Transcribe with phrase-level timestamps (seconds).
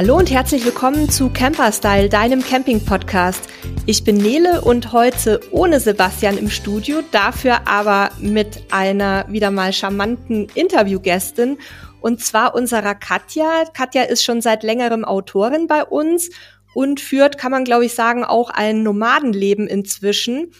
[0.00, 3.50] Hallo und herzlich willkommen zu Camperstyle, deinem Camping-Podcast.
[3.84, 9.74] Ich bin Nele und heute ohne Sebastian im Studio, dafür aber mit einer wieder mal
[9.74, 11.58] charmanten Interviewgästin
[12.00, 13.64] und zwar unserer Katja.
[13.74, 16.30] Katja ist schon seit längerem Autorin bei uns
[16.72, 20.50] und führt, kann man glaube ich sagen, auch ein Nomadenleben inzwischen.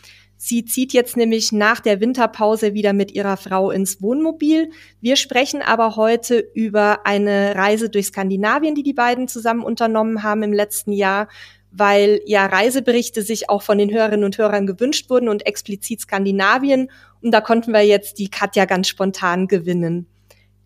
[0.43, 4.71] Sie zieht jetzt nämlich nach der Winterpause wieder mit ihrer Frau ins Wohnmobil.
[5.03, 10.43] Wir sprechen aber heute über eine Reise durch Skandinavien, die die beiden zusammen unternommen haben
[10.43, 11.29] im letzten Jahr,
[11.73, 16.91] weil ja Reiseberichte sich auch von den Hörerinnen und Hörern gewünscht wurden und explizit Skandinavien.
[17.21, 20.07] Und da konnten wir jetzt die Katja ganz spontan gewinnen.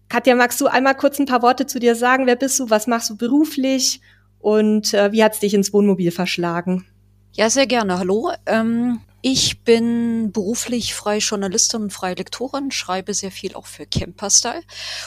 [0.09, 2.29] Katja, magst du einmal kurz ein paar Worte zu dir sagen?
[2.29, 2.71] Wer bist du?
[2.71, 4.01] Was machst du beruflich?
[4.39, 6.87] Und äh, wie hat's dich ins Wohnmobil verschlagen?
[7.33, 7.99] Ja, sehr gerne.
[7.99, 8.31] Hallo.
[8.47, 14.61] Ähm ich bin beruflich freie Journalistin und freie Lektorin, schreibe sehr viel auch für Camperstyle.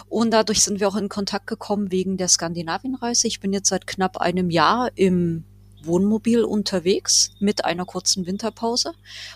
[0.10, 3.28] Und dadurch sind wir auch in Kontakt gekommen wegen der Skandinavienreise.
[3.28, 5.44] Ich bin jetzt seit knapp einem Jahr im
[5.84, 8.94] Wohnmobil unterwegs mit einer kurzen Winterpause.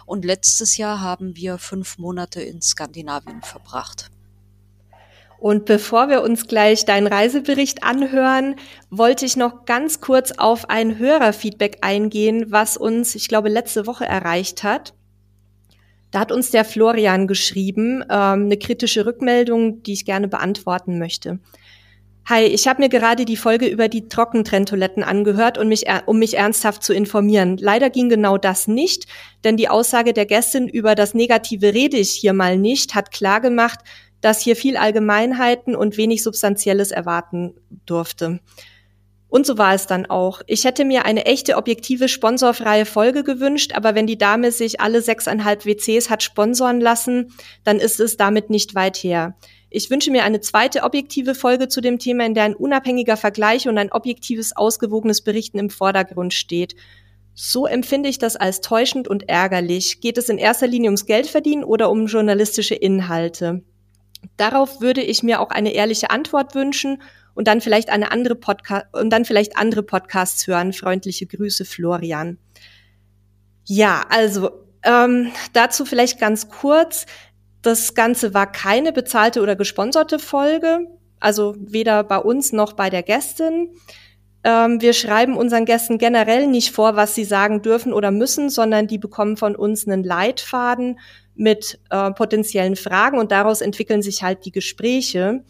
[0.08, 4.10] Und letztes Jahr haben wir fünf Monate in Skandinavien verbracht.
[5.42, 8.58] Und bevor wir uns gleich deinen Reisebericht anhören,
[8.92, 14.06] wollte ich noch ganz kurz auf ein Hörerfeedback eingehen, was uns, ich glaube, letzte Woche
[14.06, 14.94] erreicht hat.
[16.12, 21.40] Da hat uns der Florian geschrieben, ähm, eine kritische Rückmeldung, die ich gerne beantworten möchte.
[22.26, 26.38] Hi, ich habe mir gerade die Folge über die Trockentrenntoiletten angehört, und mich, um mich
[26.38, 27.58] ernsthaft zu informieren.
[27.58, 29.08] Leider ging genau das nicht,
[29.44, 33.80] denn die Aussage der Gästin über das Negative rede ich hier mal nicht, hat klargemacht,
[34.22, 37.56] dass hier viel Allgemeinheiten und wenig Substanzielles erwarten
[37.86, 38.40] durfte.
[39.32, 40.42] Und so war es dann auch.
[40.46, 45.02] Ich hätte mir eine echte, objektive, sponsorfreie Folge gewünscht, aber wenn die Dame sich alle
[45.02, 47.32] sechseinhalb WCs hat sponsoren lassen,
[47.64, 49.38] dann ist es damit nicht weit her.
[49.70, 53.70] Ich wünsche mir eine zweite objektive Folge zu dem Thema, in der ein unabhängiger Vergleich
[53.70, 56.76] und ein objektives, ausgewogenes Berichten im Vordergrund steht.
[57.34, 60.02] So empfinde ich das als täuschend und ärgerlich.
[60.02, 63.64] Geht es in erster Linie ums Geldverdienen oder um journalistische Inhalte?
[64.38, 67.02] Darauf würde ich mir auch eine ehrliche Antwort wünschen
[67.34, 70.74] und dann vielleicht eine andere Podcast und dann vielleicht andere Podcasts hören.
[70.74, 72.38] Freundliche Grüße, Florian.
[73.66, 74.52] Ja, also
[74.84, 77.06] ähm, dazu vielleicht ganz kurz.
[77.62, 80.88] Das Ganze war keine bezahlte oder gesponserte Folge,
[81.20, 83.70] also weder bei uns noch bei der Gästin.
[84.44, 88.88] Ähm, wir schreiben unseren Gästen generell nicht vor, was sie sagen dürfen oder müssen, sondern
[88.88, 91.00] die bekommen von uns einen Leitfaden
[91.36, 95.44] mit äh, potenziellen Fragen und daraus entwickeln sich halt die Gespräche.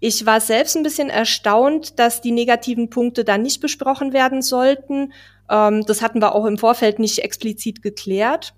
[0.00, 5.12] Ich war selbst ein bisschen erstaunt, dass die negativen Punkte da nicht besprochen werden sollten.
[5.50, 8.54] Ähm, das hatten wir auch im Vorfeld nicht explizit geklärt.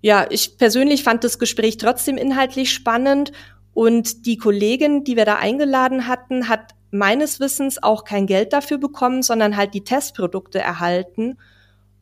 [0.00, 3.32] Ja, ich persönlich fand das Gespräch trotzdem inhaltlich spannend
[3.74, 8.78] und die Kollegin, die wir da eingeladen hatten, hat meines Wissens auch kein Geld dafür
[8.78, 11.38] bekommen, sondern halt die Testprodukte erhalten.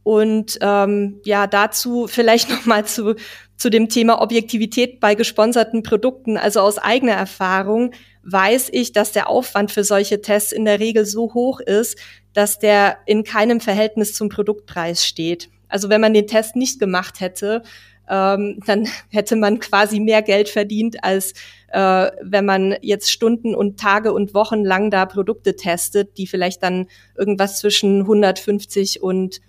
[0.03, 3.15] Und ähm, ja, dazu vielleicht noch mal zu
[3.59, 6.37] zu dem Thema Objektivität bei gesponserten Produkten.
[6.37, 7.93] Also aus eigener Erfahrung
[8.23, 11.99] weiß ich, dass der Aufwand für solche Tests in der Regel so hoch ist,
[12.33, 15.51] dass der in keinem Verhältnis zum Produktpreis steht.
[15.69, 17.63] Also wenn man den Test nicht gemacht hätte,
[18.09, 21.33] ähm, dann hätte man quasi mehr Geld verdient, als
[21.69, 26.63] äh, wenn man jetzt Stunden und Tage und Wochen lang da Produkte testet, die vielleicht
[26.63, 26.87] dann
[27.17, 29.41] irgendwas zwischen 150 und,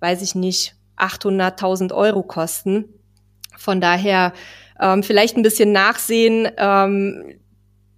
[0.00, 2.97] weiß ich nicht, 800.000 Euro kosten.
[3.58, 4.32] Von daher
[4.80, 6.48] ähm, vielleicht ein bisschen nachsehen.
[6.56, 7.38] Ähm,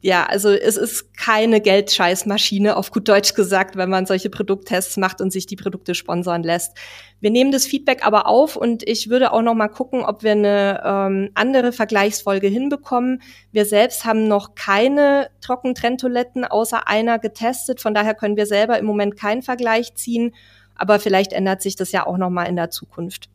[0.02, 5.20] ja, also es ist keine Geldscheißmaschine, auf gut Deutsch gesagt, wenn man solche Produkttests macht
[5.20, 6.74] und sich die Produkte sponsern lässt.
[7.20, 10.32] Wir nehmen das Feedback aber auf und ich würde auch noch mal gucken, ob wir
[10.32, 13.20] eine ähm, andere Vergleichsfolge hinbekommen.
[13.52, 18.86] Wir selbst haben noch keine Trockentrenntoiletten außer einer getestet, von daher können wir selber im
[18.86, 20.34] Moment keinen Vergleich ziehen,
[20.76, 23.28] aber vielleicht ändert sich das ja auch noch mal in der Zukunft.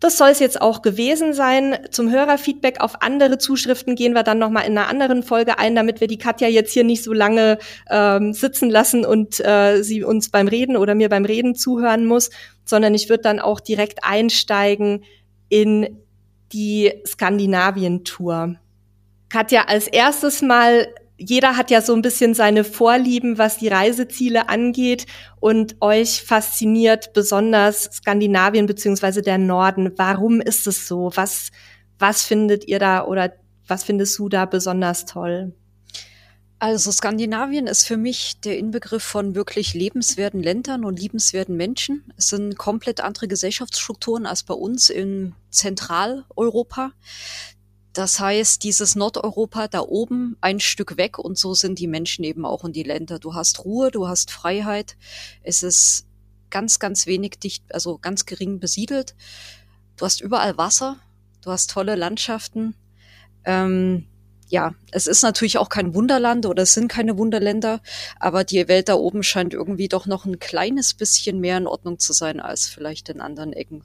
[0.00, 1.76] Das soll es jetzt auch gewesen sein.
[1.90, 6.00] Zum Hörerfeedback auf andere Zuschriften gehen wir dann nochmal in einer anderen Folge ein, damit
[6.00, 7.58] wir die Katja jetzt hier nicht so lange
[7.90, 12.30] ähm, sitzen lassen und äh, sie uns beim Reden oder mir beim Reden zuhören muss,
[12.64, 15.04] sondern ich würde dann auch direkt einsteigen
[15.50, 15.98] in
[16.52, 18.56] die Skandinavien-Tour.
[19.28, 20.88] Katja, als erstes mal
[21.20, 25.06] jeder hat ja so ein bisschen seine Vorlieben, was die Reiseziele angeht.
[25.38, 29.92] Und euch fasziniert besonders Skandinavien beziehungsweise der Norden.
[29.96, 31.12] Warum ist es so?
[31.14, 31.50] Was,
[31.98, 33.34] was findet ihr da oder
[33.68, 35.52] was findest du da besonders toll?
[36.58, 42.12] Also Skandinavien ist für mich der Inbegriff von wirklich lebenswerten Ländern und liebenswerten Menschen.
[42.16, 46.92] Es sind komplett andere Gesellschaftsstrukturen als bei uns in Zentraleuropa
[47.92, 52.44] Das heißt, dieses Nordeuropa da oben ein Stück weg und so sind die Menschen eben
[52.44, 53.18] auch in die Länder.
[53.18, 54.96] Du hast Ruhe, du hast Freiheit.
[55.42, 56.06] Es ist
[56.50, 59.16] ganz, ganz wenig dicht, also ganz gering besiedelt.
[59.96, 60.98] Du hast überall Wasser,
[61.42, 62.74] du hast tolle Landschaften.
[63.44, 64.06] Ähm,
[64.48, 67.80] ja, es ist natürlich auch kein Wunderland oder es sind keine Wunderländer,
[68.18, 71.98] aber die Welt da oben scheint irgendwie doch noch ein kleines bisschen mehr in Ordnung
[71.98, 73.84] zu sein als vielleicht in anderen Ecken.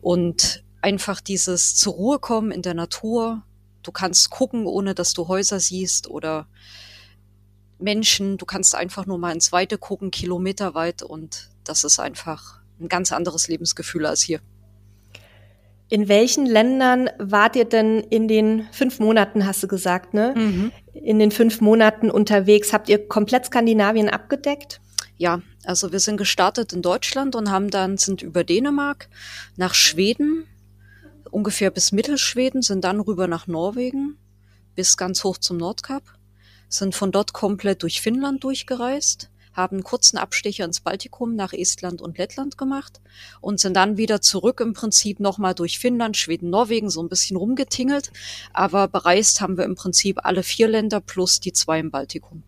[0.00, 3.42] Und einfach dieses zur Ruhe kommen in der Natur.
[3.82, 6.46] Du kannst gucken, ohne dass du Häuser siehst oder
[7.78, 8.36] Menschen.
[8.36, 13.12] Du kannst einfach nur mal ins Weite gucken, kilometerweit und das ist einfach ein ganz
[13.12, 14.40] anderes Lebensgefühl als hier.
[15.90, 20.34] In welchen Ländern wart ihr denn in den fünf Monaten, hast du gesagt, ne?
[20.36, 20.72] Mhm.
[20.92, 22.74] In den fünf Monaten unterwegs.
[22.74, 24.82] Habt ihr komplett Skandinavien abgedeckt?
[25.16, 29.08] Ja, also wir sind gestartet in Deutschland und haben dann, sind über Dänemark
[29.56, 30.44] nach Schweden,
[31.30, 34.18] ungefähr bis Mittelschweden, sind dann rüber nach Norwegen,
[34.74, 36.02] bis ganz hoch zum Nordkap,
[36.68, 42.00] sind von dort komplett durch Finnland durchgereist, haben einen kurzen Abstecher ins Baltikum nach Estland
[42.00, 43.00] und Lettland gemacht
[43.40, 47.36] und sind dann wieder zurück im Prinzip nochmal durch Finnland, Schweden, Norwegen so ein bisschen
[47.36, 48.12] rumgetingelt.
[48.52, 52.44] Aber bereist haben wir im Prinzip alle vier Länder plus die zwei im Baltikum.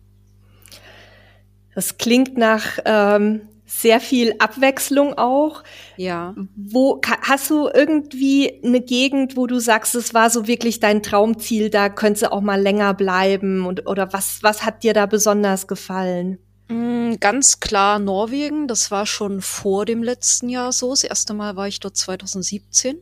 [1.75, 5.63] Das klingt nach ähm, sehr viel Abwechslung auch.
[5.95, 6.35] Ja.
[6.55, 11.69] Wo hast du irgendwie eine Gegend, wo du sagst, es war so wirklich dein Traumziel,
[11.69, 15.67] da könntest du auch mal länger bleiben und oder was was hat dir da besonders
[15.67, 16.37] gefallen?
[16.67, 20.89] Mm, ganz klar Norwegen, das war schon vor dem letzten Jahr so.
[20.89, 23.01] Das erste Mal war ich dort 2017.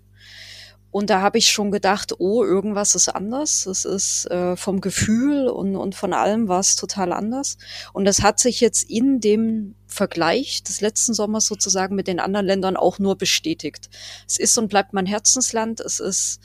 [0.91, 3.67] Und da habe ich schon gedacht, oh, irgendwas ist anders.
[3.67, 7.57] Es ist äh, vom Gefühl und, und von allem war es total anders.
[7.93, 12.45] Und das hat sich jetzt in dem Vergleich des letzten Sommers sozusagen mit den anderen
[12.45, 13.89] Ländern auch nur bestätigt.
[14.27, 15.79] Es ist und bleibt mein Herzensland.
[15.79, 16.39] Es ist,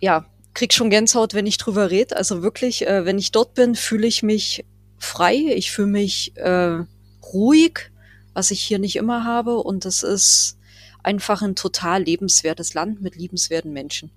[0.00, 2.16] ja, krieg schon Gänsehaut, wenn ich drüber rede.
[2.16, 4.64] Also wirklich, äh, wenn ich dort bin, fühle ich mich
[4.96, 5.34] frei.
[5.56, 6.84] Ich fühle mich äh,
[7.32, 7.90] ruhig,
[8.32, 9.56] was ich hier nicht immer habe.
[9.56, 10.56] Und es ist
[11.02, 14.10] einfach ein total lebenswertes Land mit liebenswerten Menschen.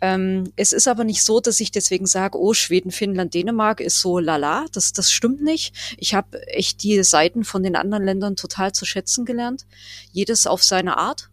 [0.00, 4.00] Ähm, es ist aber nicht so, dass ich deswegen sage, oh, Schweden, Finnland, Dänemark ist
[4.00, 4.66] so lala.
[4.72, 5.74] Das, das stimmt nicht.
[5.96, 9.66] Ich habe echt die Seiten von den anderen Ländern total zu schätzen gelernt.
[10.12, 11.30] Jedes auf seine Art.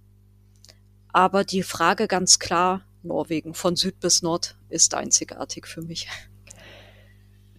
[1.12, 6.07] Aber die Frage ganz klar, Norwegen von Süd bis Nord ist einzigartig für mich.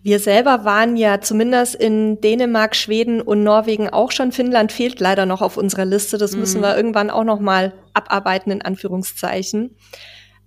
[0.02, 4.32] Wir selber waren ja zumindest in Dänemark, Schweden und Norwegen auch schon.
[4.32, 6.18] Finnland fehlt leider noch auf unserer Liste.
[6.18, 6.40] Das mhm.
[6.40, 9.76] müssen wir irgendwann auch noch mal abarbeiten in Anführungszeichen.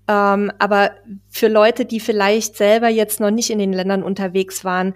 [0.09, 0.91] Ähm, aber
[1.29, 4.93] für Leute, die vielleicht selber jetzt noch nicht in den Ländern unterwegs waren,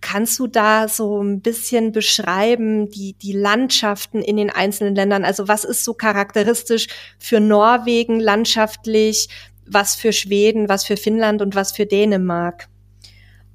[0.00, 5.24] kannst du da so ein bisschen beschreiben, die, die Landschaften in den einzelnen Ländern?
[5.24, 6.86] Also was ist so charakteristisch
[7.18, 9.28] für Norwegen landschaftlich,
[9.66, 12.68] was für Schweden, was für Finnland und was für Dänemark?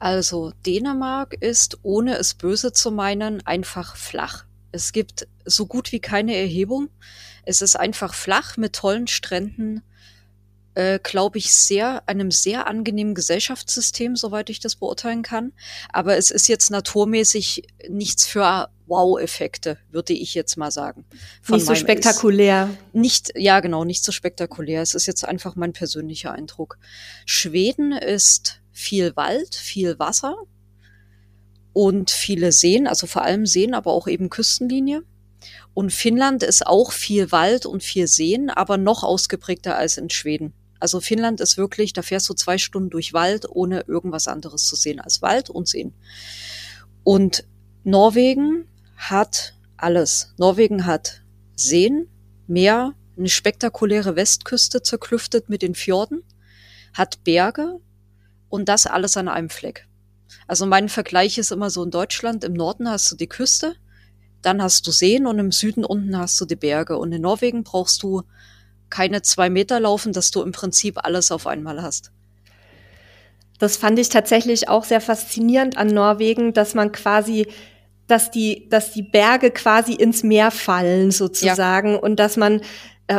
[0.04, 4.44] Also Dänemark ist, ohne es böse zu meinen, einfach flach.
[4.74, 6.90] Es gibt so gut wie keine Erhebung.
[7.46, 9.82] Es ist einfach flach mit tollen Stränden,
[10.74, 15.54] äh, glaube ich, sehr, einem sehr angenehmen Gesellschaftssystem, soweit ich das beurteilen kann.
[15.94, 21.06] Aber es ist jetzt naturmäßig nichts für Wow-Effekte, würde ich jetzt mal sagen.
[21.42, 22.70] Von nicht so spektakulär.
[22.92, 24.82] Nicht, ja, genau, nicht so spektakulär.
[24.82, 26.78] Es ist jetzt einfach mein persönlicher Eindruck.
[27.26, 30.36] Schweden ist viel Wald, viel Wasser
[31.72, 35.04] und viele Seen, also vor allem Seen, aber auch eben Küstenlinie.
[35.74, 40.54] Und Finnland ist auch viel Wald und viel Seen, aber noch ausgeprägter als in Schweden.
[40.80, 44.76] Also Finnland ist wirklich, da fährst du zwei Stunden durch Wald, ohne irgendwas anderes zu
[44.76, 45.94] sehen als Wald und Seen.
[47.04, 47.46] Und
[47.84, 50.34] Norwegen hat alles.
[50.38, 51.22] Norwegen hat
[51.56, 52.08] Seen,
[52.48, 56.24] Meer, eine spektakuläre Westküste zerklüftet mit den Fjorden,
[56.94, 57.80] hat Berge,
[58.54, 59.88] und das alles an einem Fleck.
[60.48, 63.74] Also mein Vergleich ist immer so in Deutschland, im Norden hast du die Küste,
[64.44, 67.00] dann hast du Seen und im Süden unten hast du die Berge.
[67.00, 68.22] Und in Norwegen brauchst du
[68.92, 72.12] keine zwei Meter laufen, dass du im Prinzip alles auf einmal hast.
[73.58, 77.48] Das fand ich tatsächlich auch sehr faszinierend an Norwegen, dass man quasi,
[78.06, 81.98] dass die, dass die Berge quasi ins Meer fallen sozusagen ja.
[81.98, 82.62] und dass man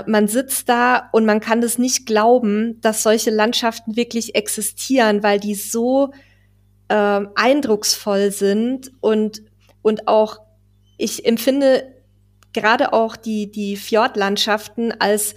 [0.06, 5.38] man sitzt da und man kann es nicht glauben, dass solche Landschaften wirklich existieren, weil
[5.38, 6.12] die so
[6.88, 9.42] äh, eindrucksvoll sind und,
[9.82, 10.40] und auch,
[10.96, 11.92] ich empfinde
[12.52, 15.34] gerade auch die, die Fjordlandschaften als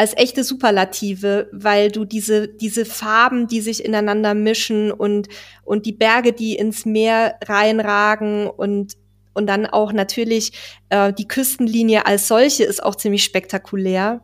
[0.00, 5.28] als echte Superlative, weil du diese, diese Farben, die sich ineinander mischen und,
[5.62, 8.94] und die Berge, die ins Meer reinragen und
[9.34, 10.52] und dann auch natürlich
[10.88, 14.22] äh, die Küstenlinie als solche ist auch ziemlich spektakulär.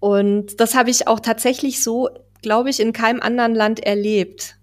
[0.00, 2.08] Und das habe ich auch tatsächlich so,
[2.42, 4.56] glaube ich, in keinem anderen Land erlebt.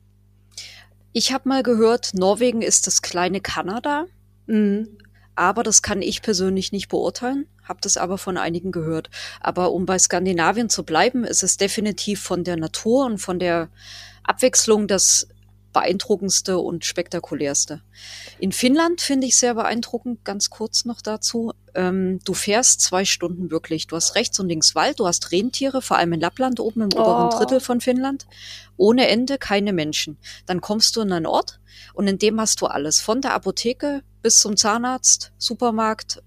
[1.12, 4.05] Ich habe mal gehört, Norwegen ist das kleine Kanada.
[4.48, 4.98] Mhm.
[5.36, 9.10] Aber das kann ich persönlich nicht beurteilen, habe das aber von einigen gehört.
[9.41, 13.70] Aber um bei Skandinavien zu bleiben, ist es definitiv von der Natur und von der
[14.24, 15.27] Abwechslung das
[15.75, 17.82] beeindruckendste und spektakulärste.
[18.39, 21.51] In Finnland finde ich sehr beeindruckend, ganz kurz noch dazu.
[21.74, 23.86] Ähm, du fährst zwei Stunden wirklich.
[23.86, 26.89] Du hast rechts und links Wald, du hast Rentiere, vor allem in Lappland oben im
[26.96, 27.01] oh.
[27.01, 28.25] oberen Drittel von Finnland.
[28.77, 30.17] Ohne Ende keine Menschen.
[30.46, 31.60] Dann kommst du in einen Ort
[31.94, 33.01] und in dem hast du alles.
[33.01, 36.24] Von der Apotheke bis zum Zahnarzt, Supermarkt,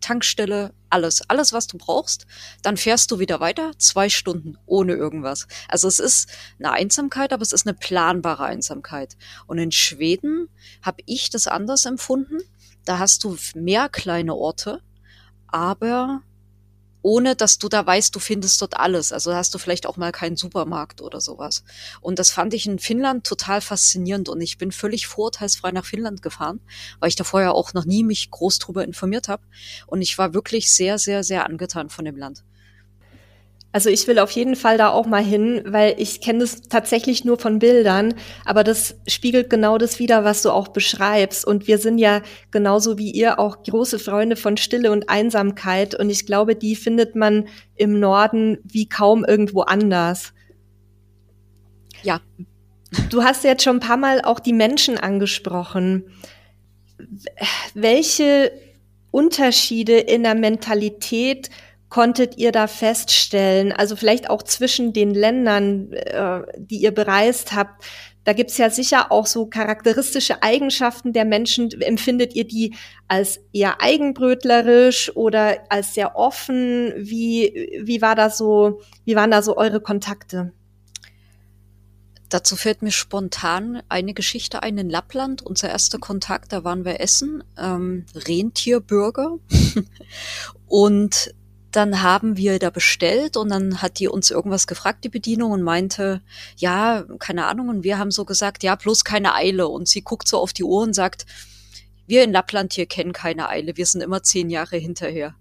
[0.00, 2.26] Tankstelle, alles, alles, was du brauchst.
[2.62, 5.46] Dann fährst du wieder weiter, zwei Stunden ohne irgendwas.
[5.68, 6.28] Also es ist
[6.58, 9.16] eine Einsamkeit, aber es ist eine planbare Einsamkeit.
[9.46, 10.48] Und in Schweden
[10.82, 12.38] habe ich das anders empfunden.
[12.84, 14.80] Da hast du mehr kleine Orte,
[15.46, 16.22] aber
[17.08, 19.12] ohne dass du da weißt, du findest dort alles.
[19.12, 21.64] Also hast du vielleicht auch mal keinen Supermarkt oder sowas.
[22.02, 26.20] Und das fand ich in Finnland total faszinierend und ich bin völlig vorurteilsfrei nach Finnland
[26.20, 26.60] gefahren,
[27.00, 29.42] weil ich da vorher auch noch nie mich groß drüber informiert habe.
[29.86, 32.44] Und ich war wirklich sehr, sehr, sehr angetan von dem Land.
[33.70, 37.26] Also ich will auf jeden Fall da auch mal hin, weil ich kenne das tatsächlich
[37.26, 38.14] nur von Bildern,
[38.46, 41.44] aber das spiegelt genau das wieder, was du auch beschreibst.
[41.44, 45.94] Und wir sind ja genauso wie ihr auch große Freunde von Stille und Einsamkeit.
[45.94, 47.46] Und ich glaube, die findet man
[47.76, 50.32] im Norden wie kaum irgendwo anders.
[52.02, 52.20] Ja.
[53.10, 56.04] Du hast jetzt schon ein paar Mal auch die Menschen angesprochen.
[57.74, 58.50] Welche
[59.10, 61.50] Unterschiede in der Mentalität
[61.88, 63.72] konntet ihr da feststellen?
[63.72, 67.84] Also vielleicht auch zwischen den Ländern, äh, die ihr bereist habt.
[68.24, 71.70] Da gibt's ja sicher auch so charakteristische Eigenschaften der Menschen.
[71.80, 72.74] Empfindet ihr die
[73.08, 76.92] als eher eigenbrötlerisch oder als sehr offen?
[76.96, 80.52] Wie, wie war da so, wie waren da so eure Kontakte?
[82.28, 85.40] Dazu fällt mir spontan eine Geschichte ein in Lappland.
[85.40, 89.38] Unser erster Kontakt, da waren wir essen, ähm, Rentierbürger.
[90.66, 91.34] und
[91.70, 95.62] dann haben wir da bestellt und dann hat die uns irgendwas gefragt, die Bedienung, und
[95.62, 96.22] meinte,
[96.56, 97.68] ja, keine Ahnung.
[97.68, 99.68] Und wir haben so gesagt, ja, bloß keine Eile.
[99.68, 101.26] Und sie guckt so auf die Uhr und sagt,
[102.06, 103.76] wir in Lappland hier kennen keine Eile.
[103.76, 105.34] Wir sind immer zehn Jahre hinterher.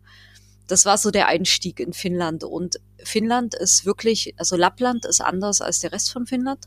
[0.68, 2.44] Das war so der Einstieg in Finnland.
[2.44, 6.66] Und Finnland ist wirklich, also Lappland ist anders als der Rest von Finnland.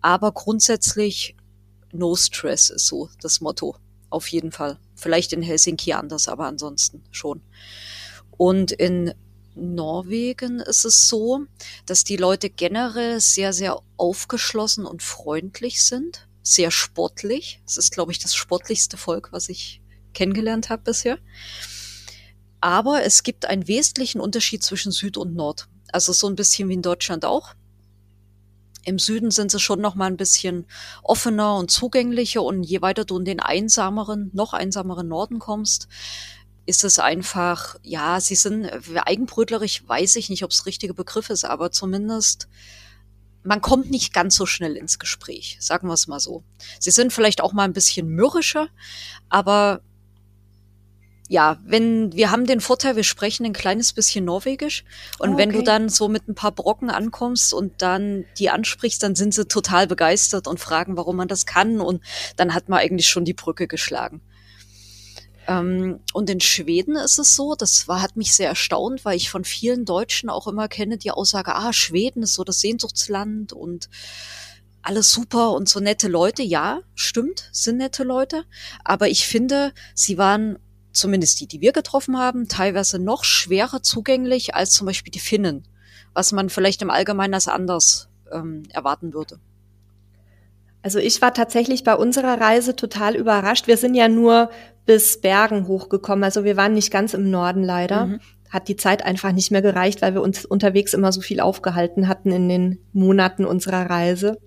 [0.00, 1.36] Aber grundsätzlich
[1.90, 3.76] no stress ist so das Motto.
[4.10, 4.78] Auf jeden Fall.
[4.94, 7.42] Vielleicht in Helsinki anders, aber ansonsten schon.
[8.42, 9.14] Und in
[9.54, 11.42] Norwegen ist es so,
[11.86, 17.62] dass die Leute generell sehr, sehr aufgeschlossen und freundlich sind, sehr sportlich.
[17.68, 19.80] Es ist, glaube ich, das sportlichste Volk, was ich
[20.12, 21.18] kennengelernt habe bisher.
[22.60, 25.68] Aber es gibt einen wesentlichen Unterschied zwischen Süd und Nord.
[25.92, 27.54] Also so ein bisschen wie in Deutschland auch.
[28.84, 30.66] Im Süden sind sie schon noch mal ein bisschen
[31.04, 35.86] offener und zugänglicher und je weiter du in den einsameren, noch einsameren Norden kommst,
[36.66, 41.44] ist es einfach, ja, sie sind eigenbrötlerisch, weiß ich nicht, ob es richtige Begriff ist,
[41.44, 42.48] aber zumindest
[43.44, 46.44] man kommt nicht ganz so schnell ins Gespräch, sagen wir es mal so.
[46.78, 48.68] Sie sind vielleicht auch mal ein bisschen mürrischer,
[49.28, 49.82] aber
[51.28, 54.84] ja, wenn wir haben den Vorteil, wir sprechen ein kleines bisschen Norwegisch
[55.18, 55.42] und oh, okay.
[55.42, 59.32] wenn du dann so mit ein paar Brocken ankommst und dann die ansprichst, dann sind
[59.32, 62.02] sie total begeistert und fragen, warum man das kann und
[62.36, 64.20] dann hat man eigentlich schon die Brücke geschlagen.
[65.48, 69.30] Ähm, und in Schweden ist es so, das war, hat mich sehr erstaunt, weil ich
[69.30, 73.88] von vielen Deutschen auch immer kenne die Aussage, ah, Schweden ist so das Sehnsuchtsland und
[74.82, 76.42] alles super und so nette Leute.
[76.42, 78.44] Ja, stimmt, sind nette Leute.
[78.84, 80.58] Aber ich finde, sie waren,
[80.92, 85.66] zumindest die, die wir getroffen haben, teilweise noch schwerer zugänglich als zum Beispiel die Finnen,
[86.14, 89.40] was man vielleicht im Allgemeinen als anders ähm, erwarten würde.
[90.82, 93.68] Also ich war tatsächlich bei unserer Reise total überrascht.
[93.68, 94.50] Wir sind ja nur
[94.84, 96.24] bis Bergen hochgekommen.
[96.24, 98.06] Also wir waren nicht ganz im Norden leider.
[98.06, 98.20] Mhm.
[98.50, 102.08] Hat die Zeit einfach nicht mehr gereicht, weil wir uns unterwegs immer so viel aufgehalten
[102.08, 104.38] hatten in den Monaten unserer Reise.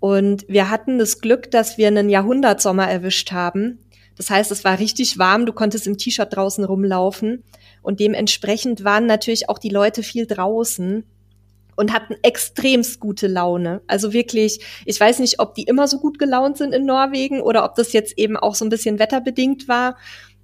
[0.00, 3.78] Und wir hatten das Glück, dass wir einen Jahrhundertsommer erwischt haben.
[4.16, 7.44] Das heißt, es war richtig warm, du konntest im T-Shirt draußen rumlaufen.
[7.82, 11.04] Und dementsprechend waren natürlich auch die Leute viel draußen
[11.76, 13.82] und hatten extremst gute Laune.
[13.86, 17.64] Also wirklich, ich weiß nicht, ob die immer so gut gelaunt sind in Norwegen oder
[17.64, 19.96] ob das jetzt eben auch so ein bisschen wetterbedingt war.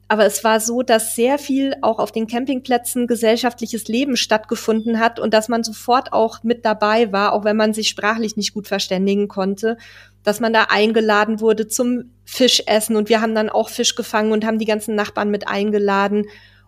[0.09, 5.19] Aber es war so, dass sehr viel auch auf den Campingplätzen gesellschaftliches Leben stattgefunden hat
[5.19, 8.69] und dass man sofort auch mit dabei war, auch wenn man sich sprachlich nicht gut
[8.69, 9.79] verständigen konnte,
[10.23, 14.45] dass man da eingeladen wurde zum Fischessen und wir haben dann auch Fisch gefangen und
[14.45, 16.27] haben die ganzen Nachbarn mit eingeladen.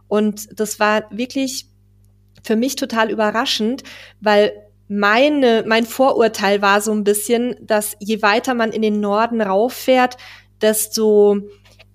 [0.09, 1.67] Und das war wirklich
[2.45, 3.83] für mich total überraschend,
[4.21, 4.53] weil
[4.87, 10.17] meine, mein Vorurteil war so ein bisschen, dass je weiter man in den Norden rauffährt,
[10.61, 11.39] desto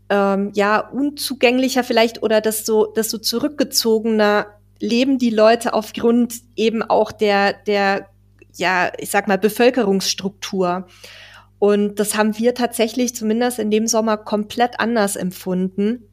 [0.10, 4.48] ähm, ja unzugänglicher vielleicht oder desto, desto zurückgezogener
[4.80, 8.08] leben die Leute aufgrund eben auch der, der,
[8.56, 10.88] ja, ich sag mal, Bevölkerungsstruktur.
[11.60, 16.09] Und das haben wir tatsächlich zumindest in dem Sommer komplett anders empfunden.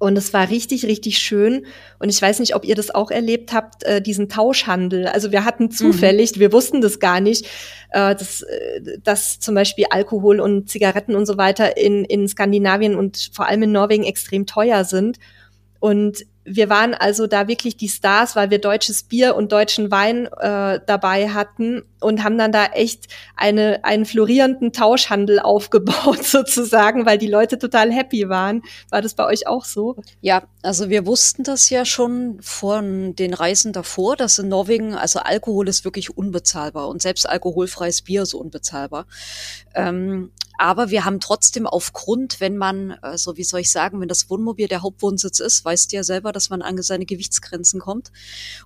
[0.00, 1.66] Und es war richtig, richtig schön.
[1.98, 5.06] Und ich weiß nicht, ob ihr das auch erlebt habt, äh, diesen Tauschhandel.
[5.06, 5.70] Also wir hatten mhm.
[5.72, 6.40] zufällig, mhm.
[6.40, 7.44] wir wussten das gar nicht,
[7.90, 12.94] äh, dass, äh, dass zum Beispiel Alkohol und Zigaretten und so weiter in, in Skandinavien
[12.94, 15.18] und vor allem in Norwegen extrem teuer sind.
[15.80, 20.26] Und wir waren also da wirklich die Stars, weil wir deutsches Bier und deutschen Wein
[20.38, 27.18] äh, dabei hatten und haben dann da echt eine, einen florierenden Tauschhandel aufgebaut sozusagen, weil
[27.18, 28.62] die Leute total happy waren.
[28.88, 29.96] War das bei euch auch so?
[30.22, 35.20] Ja, also wir wussten das ja schon von den Reisen davor, dass in Norwegen, also
[35.20, 39.06] Alkohol ist wirklich unbezahlbar und selbst alkoholfreies Bier ist unbezahlbar.
[39.74, 44.28] Ähm, aber wir haben trotzdem aufgrund, wenn man, also wie soll ich sagen, wenn das
[44.28, 48.12] Wohnmobil der Hauptwohnsitz ist, weißt du ja selber, dass man an seine Gewichtsgrenzen kommt.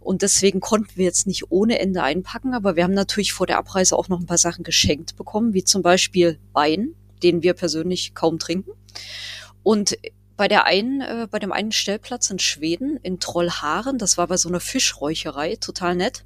[0.01, 3.59] Und deswegen konnten wir jetzt nicht ohne Ende einpacken, aber wir haben natürlich vor der
[3.59, 8.13] Abreise auch noch ein paar Sachen geschenkt bekommen, wie zum Beispiel Wein, den wir persönlich
[8.13, 8.73] kaum trinken.
[9.63, 9.97] Und
[10.37, 14.37] bei der einen, äh, bei dem einen Stellplatz in Schweden, in Trollharen, das war bei
[14.37, 16.25] so einer Fischräucherei, total nett.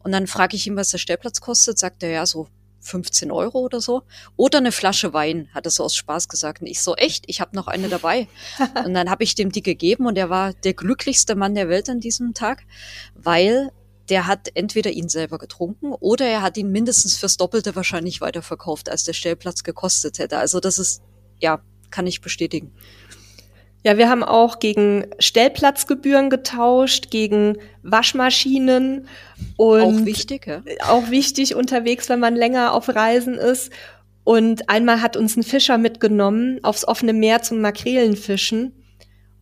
[0.00, 2.48] Und dann frage ich ihn, was der Stellplatz kostet, sagt er ja so
[2.80, 4.02] 15 Euro oder so.
[4.36, 6.60] Oder eine Flasche Wein, hat er so aus Spaß gesagt.
[6.60, 8.28] Und ich so, echt, ich habe noch eine dabei.
[8.84, 11.88] und dann habe ich dem die gegeben und er war der glücklichste Mann der Welt
[11.88, 12.64] an diesem Tag,
[13.14, 13.70] weil
[14.08, 18.88] der hat entweder ihn selber getrunken oder er hat ihn mindestens fürs Doppelte wahrscheinlich weiterverkauft,
[18.88, 20.38] als der Stellplatz gekostet hätte.
[20.38, 21.02] Also das ist,
[21.38, 22.72] ja, kann ich bestätigen.
[23.82, 29.06] Ja, wir haben auch gegen Stellplatzgebühren getauscht, gegen Waschmaschinen
[29.56, 30.62] und auch wichtig, ja.
[30.88, 33.72] auch wichtig unterwegs, wenn man länger auf Reisen ist.
[34.22, 38.74] Und einmal hat uns ein Fischer mitgenommen aufs offene Meer zum Makrelenfischen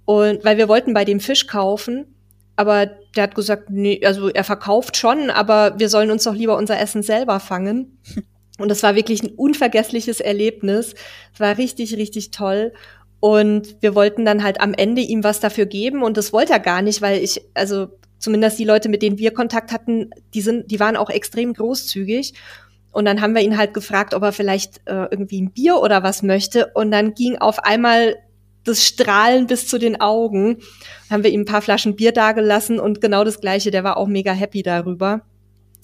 [0.08, 2.06] und weil wir wollten bei dem Fisch kaufen,
[2.56, 6.56] aber der hat gesagt, nee, also er verkauft schon, aber wir sollen uns doch lieber
[6.56, 8.00] unser Essen selber fangen.
[8.58, 10.94] Und das war wirklich ein unvergessliches Erlebnis.
[11.34, 12.72] Es war richtig, richtig toll.
[13.20, 16.60] Und wir wollten dann halt am Ende ihm was dafür geben und das wollte er
[16.60, 20.70] gar nicht, weil ich, also zumindest die Leute, mit denen wir Kontakt hatten, die sind,
[20.70, 22.34] die waren auch extrem großzügig.
[22.92, 26.02] Und dann haben wir ihn halt gefragt, ob er vielleicht äh, irgendwie ein Bier oder
[26.02, 26.70] was möchte.
[26.74, 28.16] Und dann ging auf einmal
[28.64, 30.58] das Strahlen bis zu den Augen.
[31.10, 34.08] Haben wir ihm ein paar Flaschen Bier dagelassen und genau das Gleiche, der war auch
[34.08, 35.22] mega happy darüber.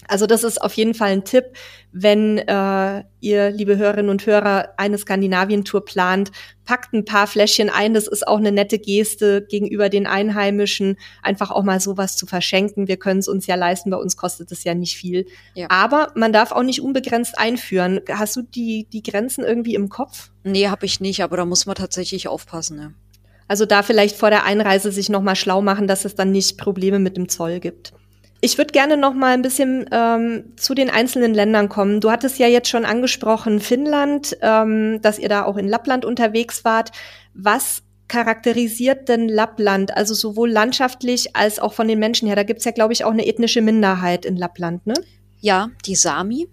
[0.09, 1.45] Also das ist auf jeden Fall ein Tipp,
[1.93, 6.33] wenn äh, ihr, liebe Hörerinnen und Hörer, eine Skandinavien-Tour plant,
[6.65, 7.95] packt ein paar Fläschchen ein.
[7.95, 12.89] Das ist auch eine nette Geste gegenüber den Einheimischen, einfach auch mal sowas zu verschenken.
[12.89, 15.27] Wir können es uns ja leisten, bei uns kostet es ja nicht viel.
[15.55, 15.69] Ja.
[15.71, 18.01] Aber man darf auch nicht unbegrenzt einführen.
[18.11, 20.31] Hast du die, die Grenzen irgendwie im Kopf?
[20.43, 22.77] Nee, habe ich nicht, aber da muss man tatsächlich aufpassen.
[22.77, 22.95] Ne?
[23.47, 26.99] Also da vielleicht vor der Einreise sich nochmal schlau machen, dass es dann nicht Probleme
[26.99, 27.93] mit dem Zoll gibt.
[28.45, 32.03] Ich würde gerne noch mal ein bisschen ähm, zu den einzelnen Ländern kommen.
[32.03, 36.63] Du hattest ja jetzt schon angesprochen Finnland, ähm, dass ihr da auch in Lappland unterwegs
[36.63, 36.91] wart.
[37.33, 42.37] Was charakterisiert denn Lappland, also sowohl landschaftlich als auch von den Menschen her?
[42.37, 44.93] Da gibt's ja, glaube ich, auch eine ethnische Minderheit in Lappland, ne?
[45.41, 46.47] Ja, die Sami.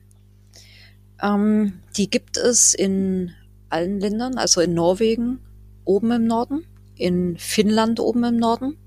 [1.21, 3.33] Ähm, die gibt es in
[3.69, 5.41] allen Ländern, also in Norwegen
[5.83, 8.77] oben im Norden, in Finnland oben im Norden,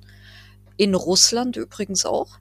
[0.79, 2.39] in Russland übrigens auch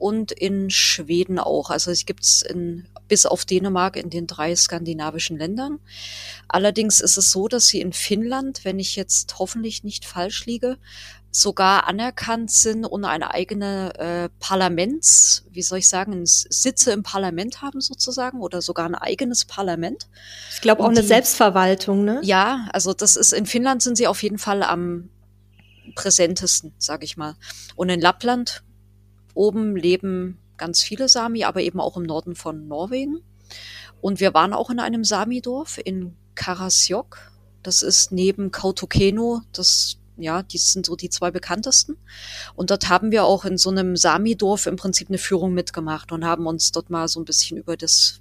[0.00, 1.70] und in Schweden auch.
[1.70, 5.80] Also es gibt's in bis auf Dänemark in den drei skandinavischen Ländern.
[6.48, 10.78] Allerdings ist es so, dass sie in Finnland, wenn ich jetzt hoffentlich nicht falsch liege,
[11.32, 17.62] sogar anerkannt sind und eine eigene äh, Parlaments, wie soll ich sagen, Sitze im Parlament
[17.62, 20.08] haben sozusagen oder sogar ein eigenes Parlament.
[20.54, 22.20] Ich glaube auch und eine die, Selbstverwaltung, ne?
[22.22, 25.10] Ja, also das ist in Finnland sind sie auf jeden Fall am
[25.94, 27.36] präsentesten, sage ich mal.
[27.76, 28.62] Und in Lappland
[29.34, 33.20] Oben leben ganz viele Sami, aber eben auch im Norden von Norwegen.
[34.00, 37.18] Und wir waren auch in einem Sami-Dorf in Karasjok.
[37.62, 41.96] Das ist neben Kautokeino, das ja, die sind so die zwei bekanntesten.
[42.54, 46.24] Und dort haben wir auch in so einem Sami-Dorf im Prinzip eine Führung mitgemacht und
[46.24, 48.20] haben uns dort mal so ein bisschen über das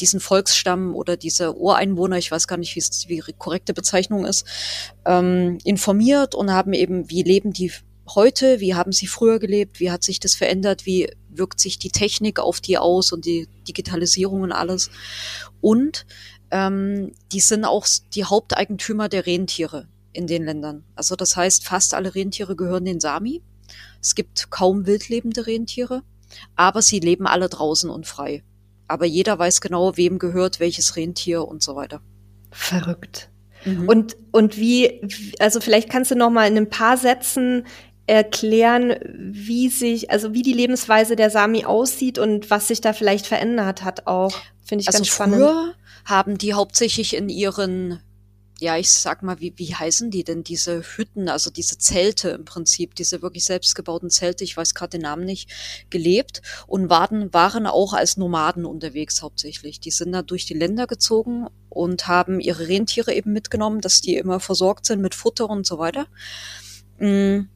[0.00, 4.46] diesen Volksstamm oder diese Ureinwohner, ich weiß gar nicht, wie es die korrekte Bezeichnung ist,
[5.04, 7.70] ähm, informiert und haben eben, wie leben die
[8.14, 11.90] heute, wie haben sie früher gelebt, wie hat sich das verändert, wie wirkt sich die
[11.90, 14.90] Technik auf die aus und die Digitalisierung und alles.
[15.60, 16.06] Und
[16.50, 20.84] ähm, die sind auch die Haupteigentümer der Rentiere in den Ländern.
[20.94, 23.42] Also das heißt, fast alle Rentiere gehören den Sami.
[24.00, 26.02] Es gibt kaum wildlebende Rentiere,
[26.56, 28.42] aber sie leben alle draußen und frei.
[28.88, 32.02] Aber jeder weiß genau, wem gehört welches Rentier und so weiter.
[32.50, 33.30] Verrückt.
[33.64, 33.88] Mhm.
[33.88, 35.00] Und, und wie,
[35.38, 37.66] also vielleicht kannst du noch mal in ein paar Sätzen
[38.10, 43.26] erklären, wie sich, also wie die Lebensweise der Sami aussieht und was sich da vielleicht
[43.26, 44.32] verändert hat auch.
[44.64, 45.36] Finde ich also ganz spannend.
[45.36, 48.00] Früher haben die hauptsächlich in ihren
[48.62, 52.44] ja, ich sag mal, wie, wie heißen die denn, diese Hütten, also diese Zelte im
[52.44, 55.48] Prinzip, diese wirklich selbstgebauten Zelte, ich weiß gerade den Namen nicht,
[55.88, 59.80] gelebt und waren, waren auch als Nomaden unterwegs hauptsächlich.
[59.80, 64.16] Die sind da durch die Länder gezogen und haben ihre Rentiere eben mitgenommen, dass die
[64.16, 66.06] immer versorgt sind mit Futter und so weiter.
[66.98, 67.46] Mm.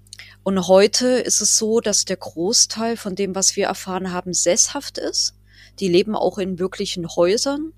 [0.44, 4.98] Und heute ist es so, dass der Großteil von dem, was wir erfahren haben, sesshaft
[4.98, 5.34] ist.
[5.80, 7.72] Die leben auch in wirklichen Häusern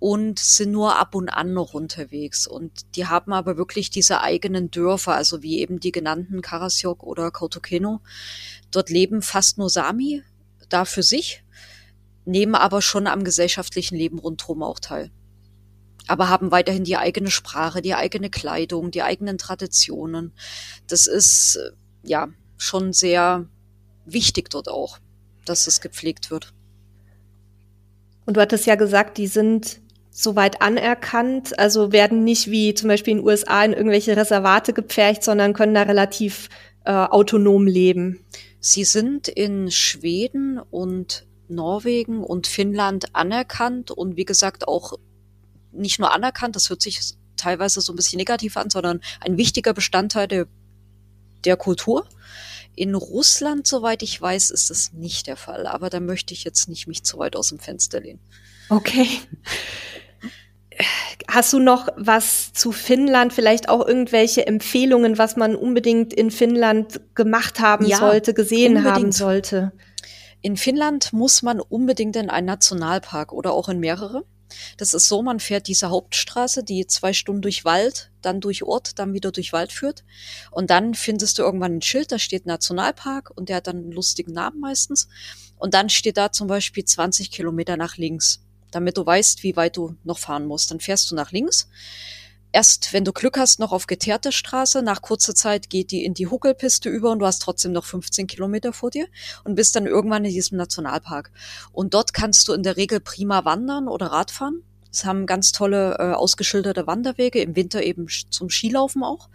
[0.00, 2.48] und sind nur ab und an noch unterwegs.
[2.48, 7.30] Und die haben aber wirklich diese eigenen Dörfer, also wie eben die genannten Karasjok oder
[7.30, 8.00] Kautokeno.
[8.72, 10.24] Dort leben fast nur Sami,
[10.68, 11.44] da für sich,
[12.24, 15.12] nehmen aber schon am gesellschaftlichen Leben rundherum auch teil.
[16.08, 20.32] Aber haben weiterhin die eigene Sprache, die eigene Kleidung, die eigenen Traditionen.
[20.88, 21.70] Das ist, äh,
[22.02, 23.46] ja, schon sehr
[24.04, 24.98] wichtig dort auch,
[25.44, 26.52] dass es gepflegt wird.
[28.24, 33.12] Und du hattest ja gesagt, die sind soweit anerkannt, also werden nicht wie zum Beispiel
[33.12, 36.48] in den USA in irgendwelche Reservate gepfercht, sondern können da relativ
[36.84, 38.24] äh, autonom leben.
[38.60, 44.94] Sie sind in Schweden und Norwegen und Finnland anerkannt und wie gesagt auch
[45.72, 49.74] nicht nur anerkannt, das hört sich teilweise so ein bisschen negativ an, sondern ein wichtiger
[49.74, 50.46] Bestandteil der,
[51.44, 52.06] der Kultur.
[52.74, 56.68] In Russland, soweit ich weiß, ist das nicht der Fall, aber da möchte ich jetzt
[56.68, 58.20] nicht mich zu weit aus dem Fenster lehnen.
[58.68, 59.08] Okay.
[61.28, 63.32] Hast du noch was zu Finnland?
[63.32, 68.96] Vielleicht auch irgendwelche Empfehlungen, was man unbedingt in Finnland gemacht haben ja, sollte, gesehen unbedingt.
[68.96, 69.72] haben sollte?
[70.40, 74.24] In Finnland muss man unbedingt in einen Nationalpark oder auch in mehrere.
[74.76, 78.98] Das ist so, man fährt diese Hauptstraße, die zwei Stunden durch Wald, dann durch Ort,
[78.98, 80.04] dann wieder durch Wald führt.
[80.50, 83.92] Und dann findest du irgendwann ein Schild, da steht Nationalpark und der hat dann einen
[83.92, 85.08] lustigen Namen meistens.
[85.56, 88.40] Und dann steht da zum Beispiel 20 Kilometer nach links
[88.72, 90.70] damit du weißt, wie weit du noch fahren musst.
[90.70, 91.68] Dann fährst du nach links.
[92.52, 94.82] Erst wenn du Glück hast, noch auf geteerte Straße.
[94.82, 98.26] Nach kurzer Zeit geht die in die Huckelpiste über und du hast trotzdem noch 15
[98.26, 99.06] Kilometer vor dir
[99.44, 101.32] und bist dann irgendwann in diesem Nationalpark.
[101.72, 104.62] Und dort kannst du in der Regel prima wandern oder Radfahren.
[104.90, 109.30] Es haben ganz tolle äh, ausgeschilderte Wanderwege, im Winter eben zum Skilaufen auch.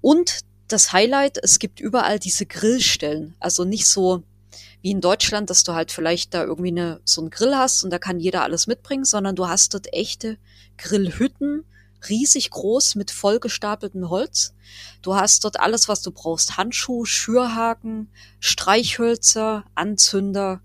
[0.00, 3.34] Und das Highlight, es gibt überall diese Grillstellen.
[3.40, 4.22] Also nicht so
[4.80, 7.90] wie in Deutschland, dass du halt vielleicht da irgendwie eine, so einen Grill hast und
[7.90, 10.38] da kann jeder alles mitbringen, sondern du hast dort echte
[10.76, 11.64] Grillhütten,
[12.08, 14.54] riesig groß mit vollgestapeltem Holz.
[15.02, 16.56] Du hast dort alles, was du brauchst.
[16.56, 20.60] Handschuh, Schürhaken, Streichhölzer, Anzünder,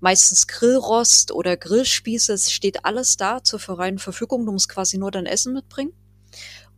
[0.00, 2.32] meistens Grillrost oder Grillspieße.
[2.32, 4.46] Es steht alles da zur freien Verfügung.
[4.46, 5.92] Du musst quasi nur dein Essen mitbringen.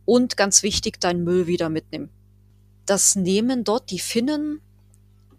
[0.05, 2.09] Und ganz wichtig, dein Müll wieder mitnehmen.
[2.85, 4.61] Das nehmen dort die Finnen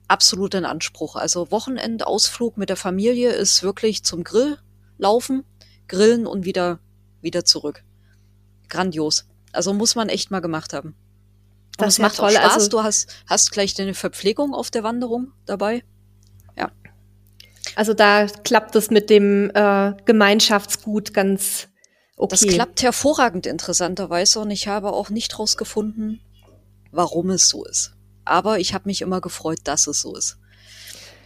[0.06, 1.16] absolut in Anspruch.
[1.16, 4.58] Also Wochenendausflug mit der Familie ist wirklich zum Grill
[4.98, 5.44] laufen,
[5.86, 6.80] grillen und wieder,
[7.22, 7.84] wieder zurück.
[8.68, 9.26] Grandios.
[9.52, 10.94] Also muss man echt mal gemacht haben.
[11.78, 12.32] Und das macht toll.
[12.32, 12.54] Spaß.
[12.54, 15.84] Also, du hast, hast gleich deine Verpflegung auf der Wanderung dabei.
[16.56, 16.70] Ja.
[17.76, 21.68] Also da klappt es mit dem äh, Gemeinschaftsgut ganz
[22.16, 22.30] okay.
[22.30, 26.20] Das klappt hervorragend interessanterweise und ich habe auch nicht rausgefunden,
[26.90, 27.94] warum es so ist
[28.28, 30.38] aber ich habe mich immer gefreut, dass es so ist.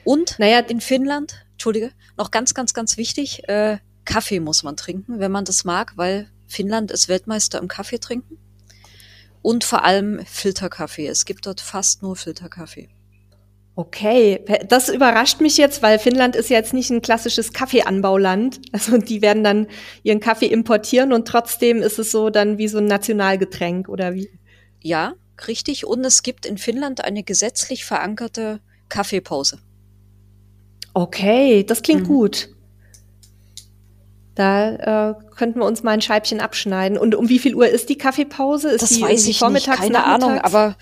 [0.04, 5.20] Und naja, in Finnland, Entschuldige, noch ganz, ganz, ganz wichtig, äh, Kaffee muss man trinken,
[5.20, 8.38] wenn man das mag, weil Finnland ist Weltmeister im Kaffee trinken.
[9.40, 11.08] Und vor allem Filterkaffee.
[11.08, 12.88] Es gibt dort fast nur Filterkaffee.
[13.74, 18.60] Okay, das überrascht mich jetzt, weil Finnland ist ja jetzt nicht ein klassisches Kaffeeanbauland.
[18.72, 19.66] Also die werden dann
[20.02, 24.28] ihren Kaffee importieren und trotzdem ist es so dann wie so ein Nationalgetränk oder wie?
[24.80, 25.14] Ja,
[25.48, 25.86] richtig.
[25.86, 28.60] Und es gibt in Finnland eine gesetzlich verankerte
[28.90, 29.58] Kaffeepause.
[30.92, 32.08] Okay, das klingt mhm.
[32.08, 32.48] gut.
[34.34, 36.96] Da äh, könnten wir uns mal ein Scheibchen abschneiden.
[36.96, 38.70] Und um wie viel Uhr ist die Kaffeepause?
[38.70, 40.76] Ist das die weiß ich vormittags, nicht, keine Ahnung, aber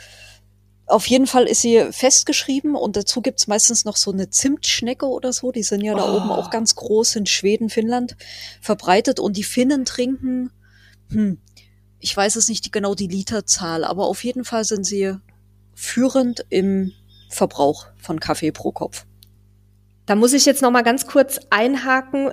[0.86, 5.32] auf jeden Fall ist sie festgeschrieben und dazu gibt's meistens noch so eine Zimtschnecke oder
[5.32, 5.52] so.
[5.52, 6.16] Die sind ja da oh.
[6.16, 8.16] oben auch ganz groß in Schweden, Finnland
[8.60, 10.50] verbreitet und die Finnen trinken,
[11.10, 11.38] hm,
[12.00, 15.14] ich weiß es nicht genau die Literzahl, aber auf jeden Fall sind sie
[15.74, 16.92] führend im
[17.28, 19.06] Verbrauch von Kaffee pro Kopf.
[20.06, 22.32] Da muss ich jetzt noch mal ganz kurz einhaken.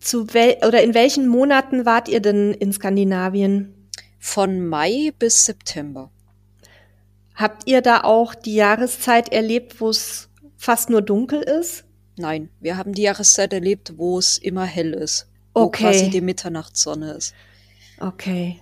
[0.00, 3.74] Zu wel oder in welchen Monaten wart ihr denn in Skandinavien?
[4.18, 6.10] Von Mai bis September.
[7.34, 11.84] Habt ihr da auch die Jahreszeit erlebt, wo es fast nur dunkel ist?
[12.16, 15.28] Nein, wir haben die Jahreszeit erlebt, wo es immer hell ist.
[15.54, 15.84] Okay.
[15.84, 17.34] Wo quasi die Mitternachtssonne ist.
[18.00, 18.60] Okay.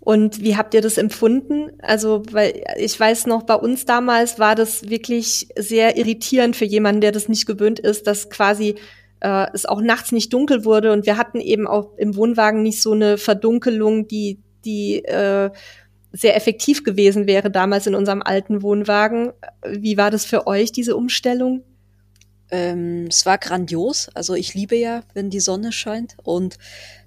[0.00, 1.72] Und wie habt ihr das empfunden?
[1.82, 7.00] Also, weil ich weiß noch, bei uns damals war das wirklich sehr irritierend für jemanden,
[7.00, 8.76] der das nicht gewöhnt ist, dass quasi
[9.26, 12.80] äh, es auch nachts nicht dunkel wurde und wir hatten eben auch im Wohnwagen nicht
[12.80, 15.50] so eine Verdunkelung, die die äh,
[16.12, 19.32] sehr effektiv gewesen wäre damals in unserem alten Wohnwagen.
[19.68, 21.62] Wie war das für euch, diese Umstellung?
[22.50, 24.08] Ähm, es war grandios.
[24.14, 26.58] Also ich liebe ja, wenn die Sonne scheint und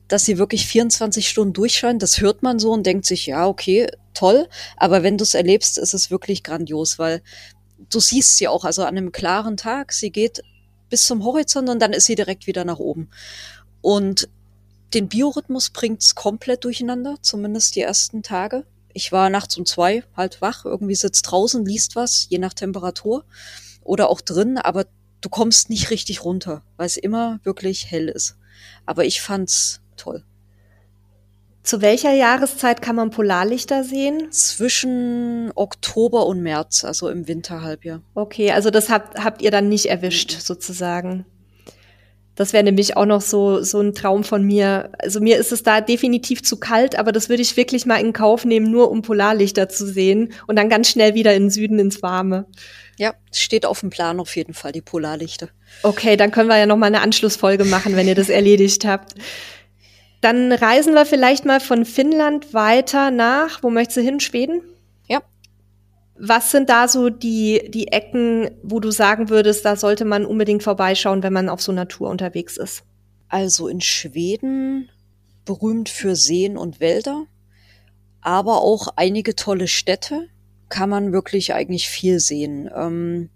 [0.10, 3.88] dass sie wirklich 24 Stunden durchscheint, das hört man so und denkt sich, ja, okay,
[4.13, 4.47] toll.
[4.75, 7.21] Aber wenn du es erlebst, ist es wirklich grandios, weil
[7.89, 10.41] du siehst sie auch, also an einem klaren Tag, sie geht
[10.89, 13.10] bis zum Horizont und dann ist sie direkt wieder nach oben.
[13.82, 14.30] Und
[14.93, 18.65] den Biorhythmus bringt's komplett durcheinander, zumindest die ersten Tage.
[18.93, 23.23] Ich war nachts um zwei halt wach, irgendwie sitzt draußen, liest was, je nach Temperatur
[23.84, 24.86] oder auch drin, aber
[25.21, 28.38] du kommst nicht richtig runter, weil es immer wirklich hell ist.
[28.86, 30.23] Aber ich fand's toll.
[31.69, 34.32] Zu welcher Jahreszeit kann man Polarlichter sehen?
[34.32, 38.01] Zwischen Oktober und März, also im Winterhalbjahr.
[38.15, 40.39] Okay, also das habt, habt ihr dann nicht erwischt, mhm.
[40.39, 41.25] sozusagen.
[42.34, 44.89] Das wäre nämlich auch noch so, so ein Traum von mir.
[44.97, 48.13] Also mir ist es da definitiv zu kalt, aber das würde ich wirklich mal in
[48.13, 51.77] Kauf nehmen, nur um Polarlichter zu sehen und dann ganz schnell wieder in den Süden
[51.77, 52.47] ins Warme.
[52.97, 55.49] Ja, steht auf dem Plan auf jeden Fall, die Polarlichter.
[55.84, 59.13] Okay, dann können wir ja noch mal eine Anschlussfolge machen, wenn ihr das erledigt habt.
[60.21, 64.62] Dann reisen wir vielleicht mal von Finnland weiter nach, wo möchtest du hin, Schweden?
[66.21, 70.63] Was sind da so die, die Ecken, wo du sagen würdest, da sollte man unbedingt
[70.63, 72.84] vorbeischauen, wenn man auf so Tour unterwegs ist?
[73.29, 74.89] Also in Schweden
[75.45, 77.25] berühmt für Seen und Wälder,
[78.19, 80.27] aber auch einige tolle Städte.
[80.67, 82.69] Kann man wirklich eigentlich viel sehen.
[82.75, 83.29] Ähm,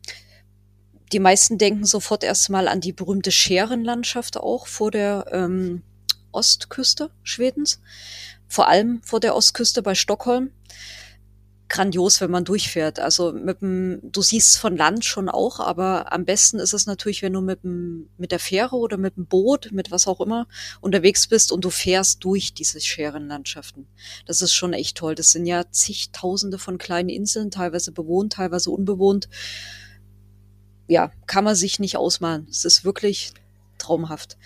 [1.14, 5.84] die meisten denken sofort erstmal an die berühmte Scherenlandschaft auch vor der ähm,
[6.34, 7.80] Ostküste Schwedens.
[8.48, 10.52] Vor allem vor der Ostküste bei Stockholm
[11.74, 13.00] grandios, wenn man durchfährt.
[13.00, 17.24] Also mit dem, du siehst von Land schon auch, aber am besten ist es natürlich,
[17.24, 20.48] wenn du mit, dem, mit der Fähre oder mit dem Boot, mit was auch immer,
[20.82, 23.88] unterwegs bist und du fährst durch diese Scherenlandschaften.
[24.28, 25.16] Das ist schon echt toll.
[25.16, 29.28] Das sind ja zigtausende von kleinen Inseln, teilweise bewohnt, teilweise unbewohnt.
[30.88, 32.46] Ja, kann man sich nicht ausmalen.
[32.52, 33.34] Es ist wirklich
[33.80, 34.38] traumhaft.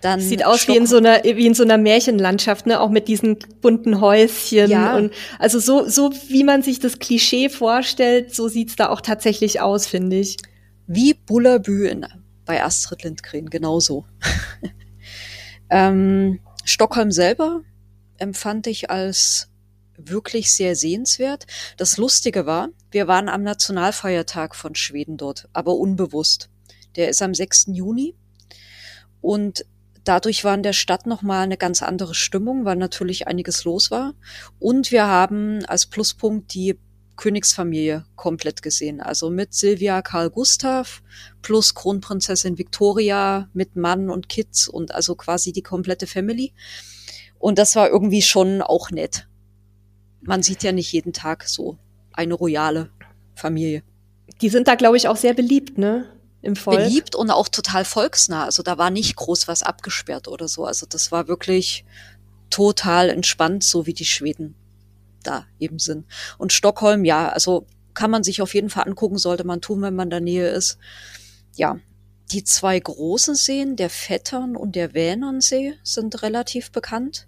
[0.00, 3.06] Dann Sieht aus wie in so einer wie in so einer Märchenlandschaft, ne, auch mit
[3.06, 4.96] diesen bunten Häuschen ja.
[4.96, 9.60] und also so so wie man sich das Klischee vorstellt, so sieht's da auch tatsächlich
[9.60, 10.36] aus, finde ich.
[10.86, 11.94] Wie Bullabü
[12.46, 14.06] bei Astrid Lindgren genauso.
[15.70, 17.60] ähm, Stockholm selber
[18.16, 19.48] empfand ich als
[19.96, 21.46] wirklich sehr sehenswert.
[21.76, 26.48] Das Lustige war, wir waren am Nationalfeiertag von Schweden dort, aber unbewusst.
[26.96, 27.66] Der ist am 6.
[27.68, 28.14] Juni
[29.20, 29.64] und
[30.04, 34.14] dadurch war in der Stadt nochmal eine ganz andere Stimmung, weil natürlich einiges los war.
[34.58, 36.78] Und wir haben als Pluspunkt die
[37.16, 39.00] Königsfamilie komplett gesehen.
[39.00, 41.02] Also mit Silvia Karl Gustav
[41.42, 46.54] plus Kronprinzessin Victoria mit Mann und Kids und also quasi die komplette Family.
[47.38, 49.28] Und das war irgendwie schon auch nett.
[50.22, 51.78] Man sieht ja nicht jeden Tag so
[52.12, 52.90] eine royale
[53.34, 53.82] Familie.
[54.40, 56.06] Die sind da, glaube ich, auch sehr beliebt, ne?
[56.42, 56.78] Im Volk.
[56.78, 58.44] Beliebt und auch total volksnah.
[58.44, 60.64] Also da war nicht groß was abgesperrt oder so.
[60.64, 61.84] Also das war wirklich
[62.48, 64.54] total entspannt, so wie die Schweden
[65.22, 66.06] da eben sind.
[66.38, 69.94] Und Stockholm, ja, also kann man sich auf jeden Fall angucken, sollte man tun, wenn
[69.94, 70.78] man in der Nähe ist.
[71.56, 71.78] Ja,
[72.30, 77.26] die zwei großen Seen, der Vettern und der Vänernsee, sind relativ bekannt.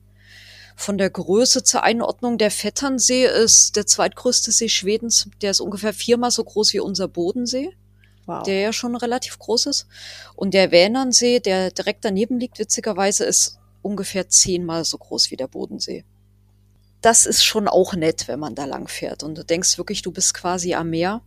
[0.75, 5.29] Von der Größe zur Einordnung, der Vetternsee ist der zweitgrößte See Schwedens.
[5.42, 7.77] Der ist ungefähr viermal so groß wie unser Bodensee
[8.38, 8.42] wow.
[8.42, 9.87] der ja schon relativ groß ist.
[10.35, 15.49] Und der Vänernsee, der direkt daneben liegt, witzigerweise, ist ungefähr zehnmal so groß wie der
[15.49, 16.05] Bodensee.
[17.01, 19.25] Das ist schon auch nett, wenn man da lang fährt.
[19.25, 21.21] Und du denkst wirklich, du bist quasi am Meer.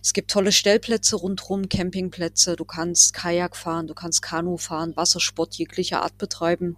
[0.00, 2.54] Es gibt tolle Stellplätze rundherum, Campingplätze.
[2.54, 6.76] Du kannst Kajak fahren, du kannst Kanu fahren, Wassersport jeglicher Art betreiben.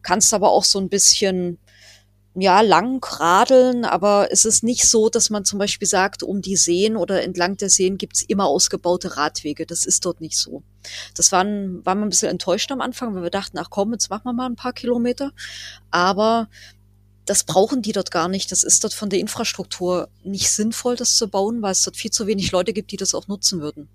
[0.00, 1.58] Kannst aber auch so ein bisschen
[2.34, 6.56] ja, lang radeln, aber es ist nicht so, dass man zum Beispiel sagt, um die
[6.56, 9.66] Seen oder entlang der Seen gibt's immer ausgebaute Radwege.
[9.66, 10.62] Das ist dort nicht so.
[11.14, 14.08] Das waren, waren wir ein bisschen enttäuscht am Anfang, weil wir dachten, ach komm, jetzt
[14.08, 15.32] machen wir mal ein paar Kilometer.
[15.90, 16.48] Aber
[17.26, 18.50] das brauchen die dort gar nicht.
[18.50, 22.10] Das ist dort von der Infrastruktur nicht sinnvoll, das zu bauen, weil es dort viel
[22.10, 23.88] zu wenig Leute gibt, die das auch nutzen würden.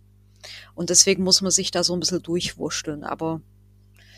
[0.76, 3.04] Und deswegen muss man sich da so ein bisschen durchwursteln.
[3.04, 3.41] Aber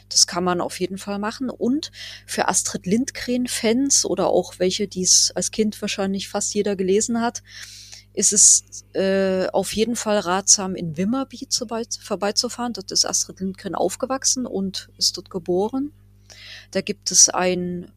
[0.10, 1.50] Das kann man auf jeden Fall machen.
[1.50, 1.92] Und
[2.26, 7.44] für Astrid Lindgren-Fans oder auch welche, die es als Kind wahrscheinlich fast jeder gelesen hat,
[8.14, 11.68] ist es äh, auf jeden Fall ratsam, in Wimmerby zu,
[12.02, 12.74] vorbeizufahren.
[12.74, 15.94] Dort ist Astrid Lindgren aufgewachsen und ist dort geboren.
[16.72, 17.92] Da gibt es ein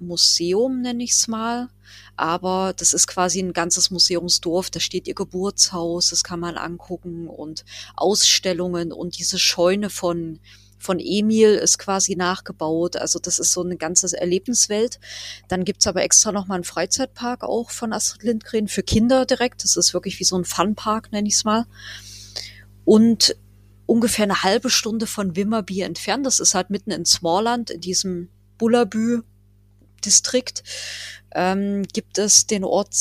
[0.00, 1.68] Museum, nenne ich es mal.
[2.16, 4.70] Aber das ist quasi ein ganzes Museumsdorf.
[4.70, 7.64] Da steht ihr Geburtshaus, das kann man angucken und
[7.96, 10.40] Ausstellungen und diese Scheune von
[10.78, 12.96] von Emil ist quasi nachgebaut.
[12.96, 15.00] Also das ist so eine ganze Erlebniswelt.
[15.48, 19.64] Dann gibt's aber extra nochmal einen Freizeitpark auch von Astrid Lindgren für Kinder direkt.
[19.64, 21.66] Das ist wirklich wie so ein Funpark, nenne ich es mal.
[22.84, 23.36] Und
[23.86, 28.28] ungefähr eine halbe Stunde von Wimmerby entfernt, das ist halt mitten in Smallland, in diesem
[28.58, 29.22] Bullabü
[30.04, 30.62] Distrikt
[31.34, 32.94] ähm, gibt es den Ort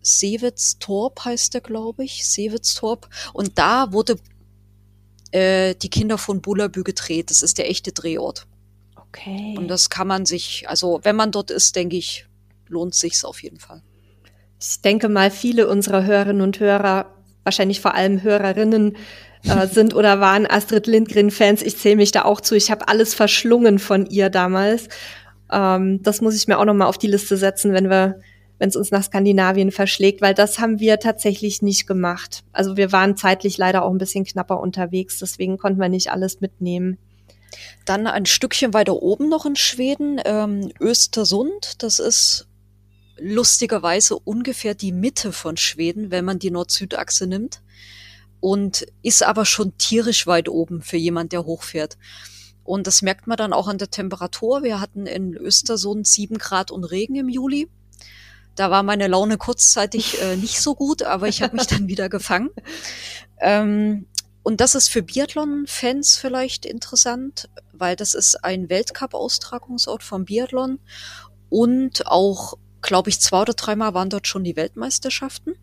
[0.00, 3.08] Seewitztorp, heißt der, glaube ich, Seewitztorp.
[3.32, 4.18] Und da wurde
[5.32, 7.30] äh, die Kinder von Bullabü gedreht.
[7.30, 8.46] Das ist der echte Drehort.
[8.96, 9.54] Okay.
[9.56, 12.26] Und das kann man sich, also wenn man dort ist, denke ich,
[12.66, 13.82] lohnt sich's auf jeden Fall.
[14.60, 17.14] Ich denke mal, viele unserer Hörerinnen und Hörer,
[17.44, 18.96] wahrscheinlich vor allem Hörerinnen,
[19.44, 21.62] äh, sind oder waren Astrid Lindgren-Fans.
[21.62, 22.54] Ich zähle mich da auch zu.
[22.54, 24.88] Ich habe alles verschlungen von ihr damals.
[25.50, 28.20] Ähm, das muss ich mir auch noch mal auf die Liste setzen, wenn wir
[28.58, 32.42] wenn es uns nach Skandinavien verschlägt, weil das haben wir tatsächlich nicht gemacht.
[32.52, 36.40] Also wir waren zeitlich leider auch ein bisschen knapper unterwegs, deswegen konnten wir nicht alles
[36.40, 36.98] mitnehmen.
[37.84, 41.82] Dann ein Stückchen weiter oben noch in Schweden, ähm, Östersund.
[41.82, 42.46] Das ist
[43.16, 47.62] lustigerweise ungefähr die Mitte von Schweden, wenn man die Nord-Süd-Achse nimmt.
[48.40, 51.98] Und ist aber schon tierisch weit oben für jemand, der hochfährt.
[52.62, 54.62] Und das merkt man dann auch an der Temperatur.
[54.62, 57.68] Wir hatten in Östersund sieben Grad und Regen im Juli.
[58.58, 62.08] Da war meine Laune kurzzeitig äh, nicht so gut, aber ich habe mich dann wieder
[62.08, 62.50] gefangen.
[63.40, 64.06] Ähm,
[64.42, 70.80] und das ist für Biathlon-Fans vielleicht interessant, weil das ist ein Weltcup-Austragungsort vom Biathlon
[71.50, 75.54] und auch, glaube ich, zwei oder dreimal waren dort schon die Weltmeisterschaften.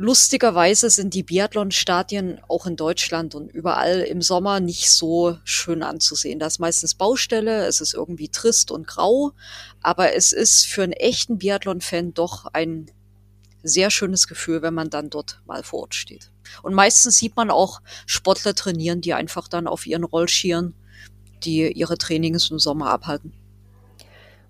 [0.00, 6.38] Lustigerweise sind die Biathlon-Stadien auch in Deutschland und überall im Sommer nicht so schön anzusehen.
[6.38, 9.32] Da ist meistens Baustelle, es ist irgendwie trist und grau,
[9.82, 12.92] aber es ist für einen echten Biathlon-Fan doch ein
[13.64, 16.30] sehr schönes Gefühl, wenn man dann dort mal vor Ort steht.
[16.62, 20.74] Und meistens sieht man auch Sportler trainieren, die einfach dann auf ihren Rollschieren,
[21.42, 23.32] die ihre Trainings im Sommer abhalten.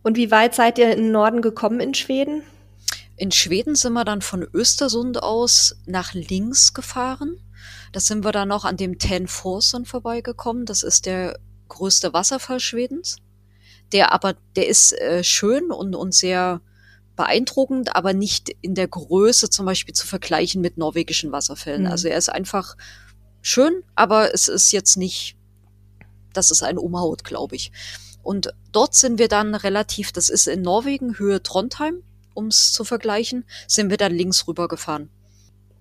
[0.02, 2.42] Und wie weit seid ihr in den Norden gekommen in Schweden?
[3.18, 7.37] In Schweden sind wir dann von Östersund aus nach links gefahren.
[7.90, 10.66] Da sind wir dann noch an dem Ten Forsen vorbeigekommen.
[10.66, 13.16] Das ist der größte Wasserfall Schwedens.
[13.92, 16.61] Der aber, der ist äh, schön und, und sehr
[17.16, 21.83] beeindruckend, aber nicht in der Größe zum Beispiel zu vergleichen mit norwegischen Wasserfällen.
[21.83, 21.90] Mhm.
[21.90, 22.76] Also er ist einfach
[23.42, 25.37] schön, aber es ist jetzt nicht,
[26.33, 27.72] dass es einen umhaut, glaube ich.
[28.22, 32.04] Und dort sind wir dann relativ, das ist in Norwegen, Höhe Trondheim
[32.38, 35.11] um es zu vergleichen, sind wir dann links rüber gefahren.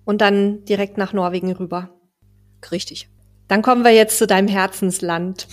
[0.04, 1.90] Und dann direkt nach Norwegen rüber.
[2.72, 3.08] Richtig.
[3.46, 5.46] Dann kommen wir jetzt zu deinem Herzensland.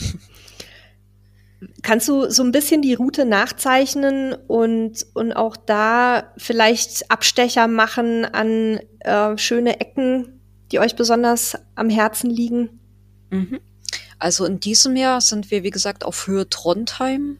[1.84, 8.26] Kannst du so ein bisschen die Route nachzeichnen und, und auch da vielleicht Abstecher machen
[8.26, 10.42] an äh, schöne Ecken,
[10.72, 12.80] die euch besonders am Herzen liegen?
[13.30, 13.60] Mhm.
[14.18, 17.38] Also in diesem Jahr sind wir, wie gesagt, auf Höhe Trondheim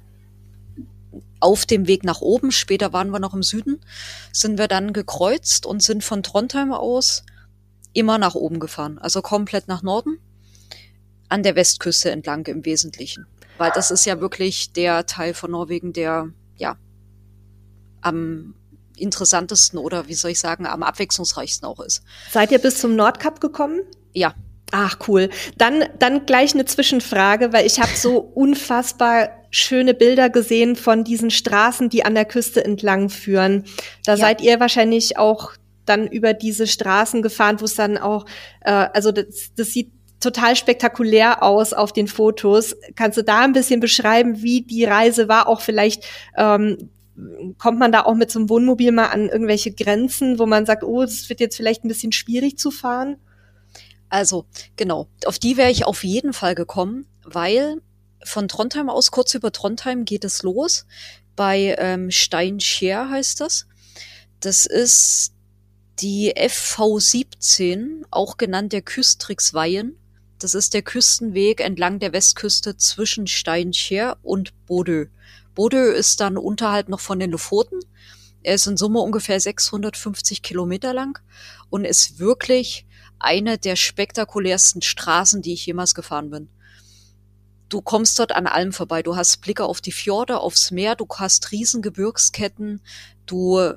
[1.46, 3.80] auf dem Weg nach oben, später waren wir noch im Süden,
[4.34, 7.24] sind wir dann gekreuzt und sind von Trondheim aus
[7.94, 10.18] immer nach oben gefahren, also komplett nach Norden,
[11.30, 13.28] an der Westküste entlang im Wesentlichen.
[13.60, 16.78] Weil das ist ja wirklich der Teil von Norwegen, der ja
[18.02, 18.56] am
[18.98, 22.02] interessantesten oder wie soll ich sagen, am abwechslungsreichsten auch ist.
[22.32, 23.82] Seid ihr bis zum Nordkap gekommen?
[24.14, 24.34] Ja.
[24.78, 25.30] Ach cool.
[25.58, 31.32] Dann dann gleich eine Zwischenfrage, weil ich habe so unfassbar schöne Bilder gesehen von diesen
[31.32, 33.64] Straßen, die an der Küste entlang führen.
[34.04, 34.18] Da ja.
[34.18, 35.54] seid ihr wahrscheinlich auch
[35.86, 38.26] dann über diese Straßen gefahren, wo es dann auch,
[38.62, 42.76] äh, also das, das sieht total spektakulär aus auf den Fotos.
[42.96, 45.48] Kannst du da ein bisschen beschreiben, wie die Reise war?
[45.48, 46.04] Auch vielleicht
[46.36, 46.90] ähm,
[47.60, 50.84] kommt man da auch mit so einem Wohnmobil mal an irgendwelche Grenzen, wo man sagt,
[50.84, 53.16] oh, es wird jetzt vielleicht ein bisschen schwierig zu fahren?
[54.16, 54.46] Also,
[54.78, 57.82] genau, auf die wäre ich auf jeden Fall gekommen, weil
[58.24, 60.86] von Trondheim aus, kurz über Trondheim geht es los.
[61.36, 63.68] Bei ähm, Steinscher heißt das.
[64.40, 65.34] Das ist
[66.00, 69.98] die FV17, auch genannt der Küstrixweihen.
[70.40, 75.08] Das ist der Küstenweg entlang der Westküste zwischen Steinscher und Bodø.
[75.56, 77.82] Bodø ist dann unterhalb noch von den Lofoten.
[78.44, 81.20] Er ist in Summe ungefähr 650 Kilometer lang
[81.70, 82.86] und ist wirklich
[83.26, 86.50] eine der spektakulärsten Straßen, die ich jemals gefahren bin.
[87.68, 89.02] du kommst dort an allem vorbei.
[89.02, 92.82] Du hast Blicke auf die Fjorde, aufs Meer, du hast riesen Gebirgsketten,
[93.26, 93.74] du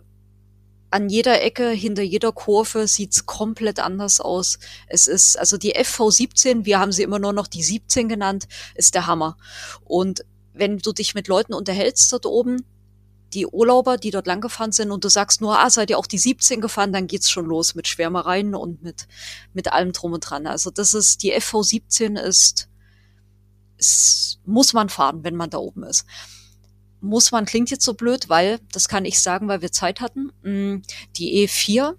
[0.90, 4.58] an jeder Ecke, hinter jeder Kurve sieht's komplett anders aus.
[4.86, 8.94] Es ist, also die FV17, wir haben sie immer nur noch die 17 genannt, ist
[8.94, 9.36] der Hammer.
[9.84, 12.64] Und wenn du dich mit Leuten unterhältst dort oben,
[13.34, 16.18] die Urlauber, die dort langgefahren sind und du sagst nur, ah, seid ihr auch die
[16.18, 19.06] 17 gefahren, dann geht's schon los mit Schwärmereien und mit,
[19.52, 20.46] mit allem drum und dran.
[20.46, 22.68] Also das ist, die FV17 ist,
[23.76, 26.04] ist, muss man fahren, wenn man da oben ist
[27.00, 30.32] muss man, klingt jetzt so blöd, weil, das kann ich sagen, weil wir Zeit hatten,
[30.42, 30.82] mm,
[31.16, 31.94] die E4,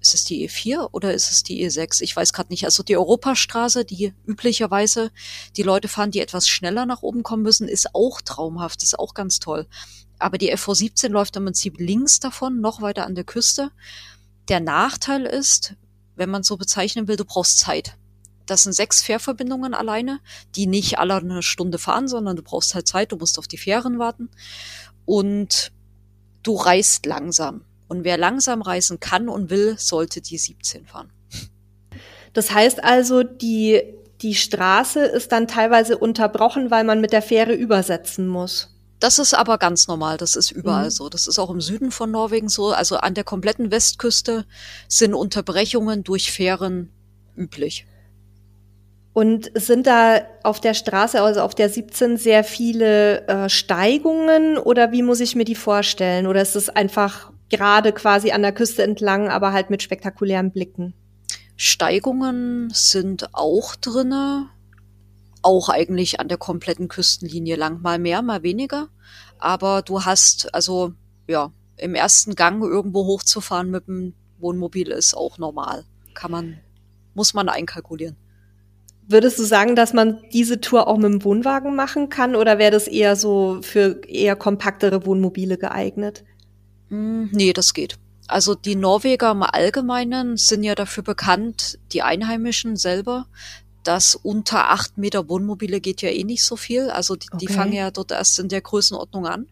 [0.00, 2.02] ist es die E4 oder ist es die E6?
[2.02, 2.64] Ich weiß gerade nicht.
[2.64, 5.12] Also die Europastraße, die üblicherweise
[5.56, 9.14] die Leute fahren, die etwas schneller nach oben kommen müssen, ist auch traumhaft, ist auch
[9.14, 9.68] ganz toll.
[10.22, 13.70] Aber die FV17 läuft im Prinzip links davon, noch weiter an der Küste.
[14.48, 15.74] Der Nachteil ist,
[16.16, 17.96] wenn man so bezeichnen will, du brauchst Zeit.
[18.46, 20.20] Das sind sechs Fährverbindungen alleine,
[20.54, 23.58] die nicht alle eine Stunde fahren, sondern du brauchst halt Zeit, du musst auf die
[23.58, 24.30] Fähren warten.
[25.04, 25.72] Und
[26.42, 27.64] du reist langsam.
[27.88, 31.12] Und wer langsam reisen kann und will, sollte die 17 fahren.
[32.32, 33.82] Das heißt also, die,
[34.22, 38.71] die Straße ist dann teilweise unterbrochen, weil man mit der Fähre übersetzen muss.
[39.02, 40.90] Das ist aber ganz normal, das ist überall mhm.
[40.90, 41.08] so.
[41.08, 42.70] Das ist auch im Süden von Norwegen so.
[42.70, 44.46] Also an der kompletten Westküste
[44.86, 46.88] sind Unterbrechungen durch Fähren
[47.36, 47.84] üblich.
[49.12, 54.92] Und sind da auf der Straße, also auf der 17, sehr viele äh, Steigungen oder
[54.92, 56.28] wie muss ich mir die vorstellen?
[56.28, 60.94] Oder ist es einfach gerade quasi an der Küste entlang, aber halt mit spektakulären Blicken?
[61.56, 64.46] Steigungen sind auch drinne,
[65.42, 68.88] auch eigentlich an der kompletten Küstenlinie lang, mal mehr, mal weniger.
[69.38, 70.92] Aber du hast, also
[71.26, 75.84] ja, im ersten Gang irgendwo hochzufahren mit dem Wohnmobil ist auch normal.
[76.14, 76.60] Kann man,
[77.14, 78.16] muss man einkalkulieren.
[79.08, 82.70] Würdest du sagen, dass man diese Tour auch mit dem Wohnwagen machen kann oder wäre
[82.70, 86.24] das eher so für eher kompaktere Wohnmobile geeignet?
[86.88, 87.98] Mm, nee, das geht.
[88.28, 93.26] Also die Norweger im Allgemeinen sind ja dafür bekannt, die Einheimischen selber,
[93.82, 96.90] dass unter acht Meter Wohnmobile geht ja eh nicht so viel.
[96.90, 97.46] Also die, okay.
[97.46, 99.48] die fangen ja dort erst in der Größenordnung an.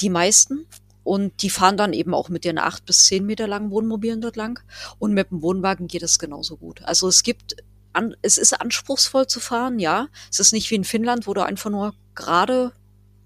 [0.00, 0.66] Die meisten.
[1.02, 4.36] Und die fahren dann eben auch mit den acht bis zehn Meter langen Wohnmobilen dort
[4.36, 4.60] lang.
[4.98, 6.82] Und mit dem Wohnwagen geht es genauso gut.
[6.82, 7.56] Also es gibt
[7.92, 10.08] an, es ist anspruchsvoll zu fahren, ja.
[10.30, 12.72] Es ist nicht wie in Finnland, wo du einfach nur gerade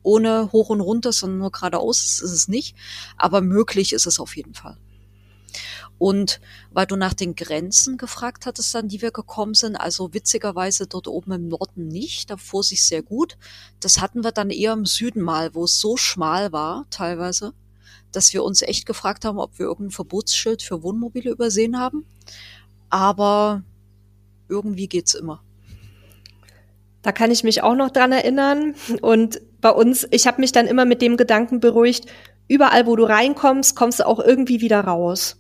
[0.02, 2.76] ohne hoch und runter, sondern nur geradeaus ist es nicht.
[3.16, 4.76] Aber möglich ist es auf jeden Fall.
[5.98, 6.40] Und
[6.70, 11.08] weil du nach den Grenzen gefragt hattest, an die wir gekommen sind, also witzigerweise dort
[11.08, 13.36] oben im Norden nicht, da fuhr sich sehr gut.
[13.80, 17.52] Das hatten wir dann eher im Süden mal, wo es so schmal war, teilweise,
[18.12, 22.06] dass wir uns echt gefragt haben, ob wir irgendein Verbotsschild für Wohnmobile übersehen haben.
[22.90, 23.64] Aber
[24.48, 25.42] irgendwie geht's immer.
[27.02, 28.74] Da kann ich mich auch noch dran erinnern.
[29.02, 32.06] Und bei uns, ich habe mich dann immer mit dem Gedanken beruhigt,
[32.48, 35.36] überall, wo du reinkommst, kommst du auch irgendwie wieder raus.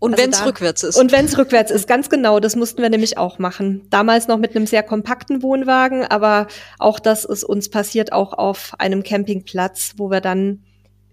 [0.00, 0.96] Und also wenn es rückwärts ist.
[0.96, 2.40] Und wenn es rückwärts ist, ganz genau.
[2.40, 3.86] Das mussten wir nämlich auch machen.
[3.90, 6.48] Damals noch mit einem sehr kompakten Wohnwagen, aber
[6.78, 10.64] auch das ist uns passiert, auch auf einem Campingplatz, wo wir dann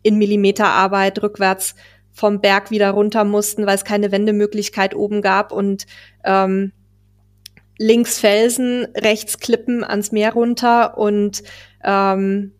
[0.03, 1.75] in Millimeterarbeit rückwärts
[2.13, 5.85] vom Berg wieder runter mussten, weil es keine Wendemöglichkeit oben gab und
[6.23, 6.71] ähm,
[7.77, 11.43] links Felsen, rechts Klippen ans Meer runter und
[11.83, 12.53] ähm,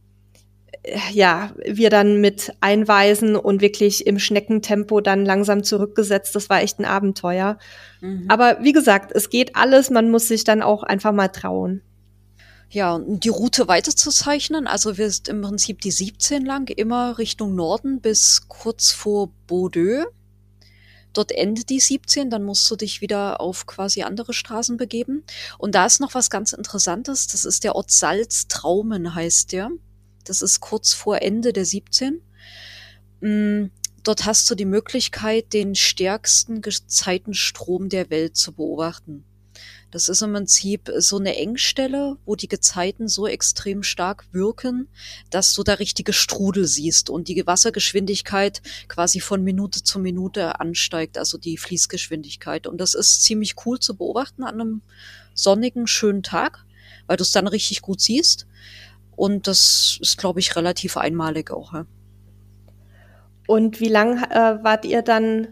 [1.11, 6.35] ja, wir dann mit Einweisen und wirklich im Schneckentempo dann langsam zurückgesetzt.
[6.35, 7.57] Das war echt ein Abenteuer.
[8.01, 8.25] Mhm.
[8.29, 11.81] Aber wie gesagt, es geht alles, man muss sich dann auch einfach mal trauen.
[12.69, 14.67] Ja, die Route weiterzuzeichnen.
[14.67, 20.05] Also wir sind im Prinzip die 17 lang, immer Richtung Norden bis kurz vor Bordeaux.
[21.13, 25.23] Dort endet die 17, dann musst du dich wieder auf quasi andere Straßen begeben.
[25.57, 27.27] Und da ist noch was ganz Interessantes.
[27.27, 29.71] Das ist der Ort Salztraumen, heißt der.
[30.27, 32.21] Das ist kurz vor Ende der 17.
[33.21, 33.65] Mm,
[34.03, 39.23] dort hast du die Möglichkeit, den stärksten Gezeitenstrom der Welt zu beobachten.
[39.89, 44.89] Das ist im Prinzip so eine Engstelle, wo die Gezeiten so extrem stark wirken,
[45.29, 51.17] dass du da richtige Strudel siehst und die Wassergeschwindigkeit quasi von Minute zu Minute ansteigt,
[51.17, 52.67] also die Fließgeschwindigkeit.
[52.67, 54.81] Und das ist ziemlich cool zu beobachten an einem
[55.33, 56.65] sonnigen, schönen Tag,
[57.07, 58.45] weil du es dann richtig gut siehst.
[59.17, 61.73] Und das ist, glaube ich, relativ einmalig auch.
[61.73, 61.85] Ja.
[63.47, 65.49] Und wie lang äh, wart ihr dann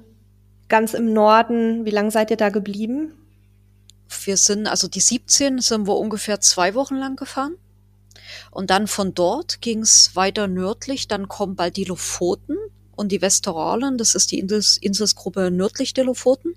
[0.70, 1.84] ganz im Norden?
[1.84, 3.12] Wie lang seid ihr da geblieben?
[4.26, 7.56] wir sind, also die 17 sind wir ungefähr zwei Wochen lang gefahren.
[8.52, 12.58] Und dann von dort ging es weiter nördlich, dann kommen bald die Lofoten
[12.96, 16.56] und die Westeralen, das ist die Insels, Inselsgruppe nördlich der Lofoten.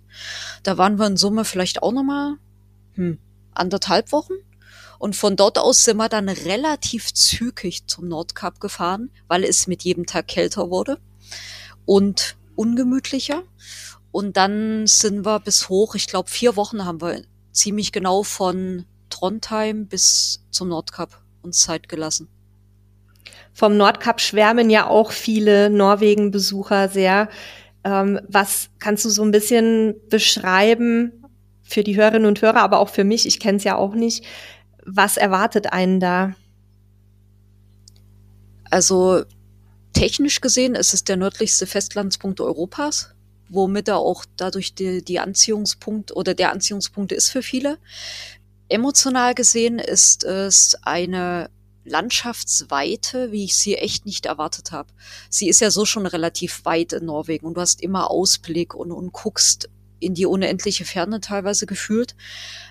[0.62, 2.36] Da waren wir in Summe vielleicht auch nochmal
[2.94, 3.18] hm,
[3.52, 4.34] anderthalb Wochen.
[4.98, 9.84] Und von dort aus sind wir dann relativ zügig zum Nordkap gefahren, weil es mit
[9.84, 10.98] jedem Tag kälter wurde
[11.84, 13.42] und ungemütlicher.
[14.10, 17.22] Und dann sind wir bis hoch, ich glaube vier Wochen haben wir
[17.52, 22.28] ziemlich genau von Trondheim bis zum Nordkap uns Zeit gelassen.
[23.52, 27.28] Vom Nordkap schwärmen ja auch viele Norwegen-Besucher sehr.
[27.84, 31.24] Ähm, was kannst du so ein bisschen beschreiben
[31.62, 33.26] für die Hörerinnen und Hörer, aber auch für mich?
[33.26, 34.24] Ich kenne es ja auch nicht.
[34.90, 36.34] Was erwartet einen da?
[38.70, 39.24] Also
[39.92, 43.14] technisch gesehen ist es der nördlichste Festlandspunkt Europas,
[43.50, 47.76] womit er auch dadurch die, die Anziehungspunkt oder der Anziehungspunkt ist für viele.
[48.70, 51.50] Emotional gesehen ist es eine
[51.84, 54.88] Landschaftsweite, wie ich sie echt nicht erwartet habe.
[55.28, 58.90] Sie ist ja so schon relativ weit in Norwegen und du hast immer Ausblick und,
[58.90, 59.68] und guckst
[60.00, 62.14] in die unendliche Ferne teilweise gefühlt.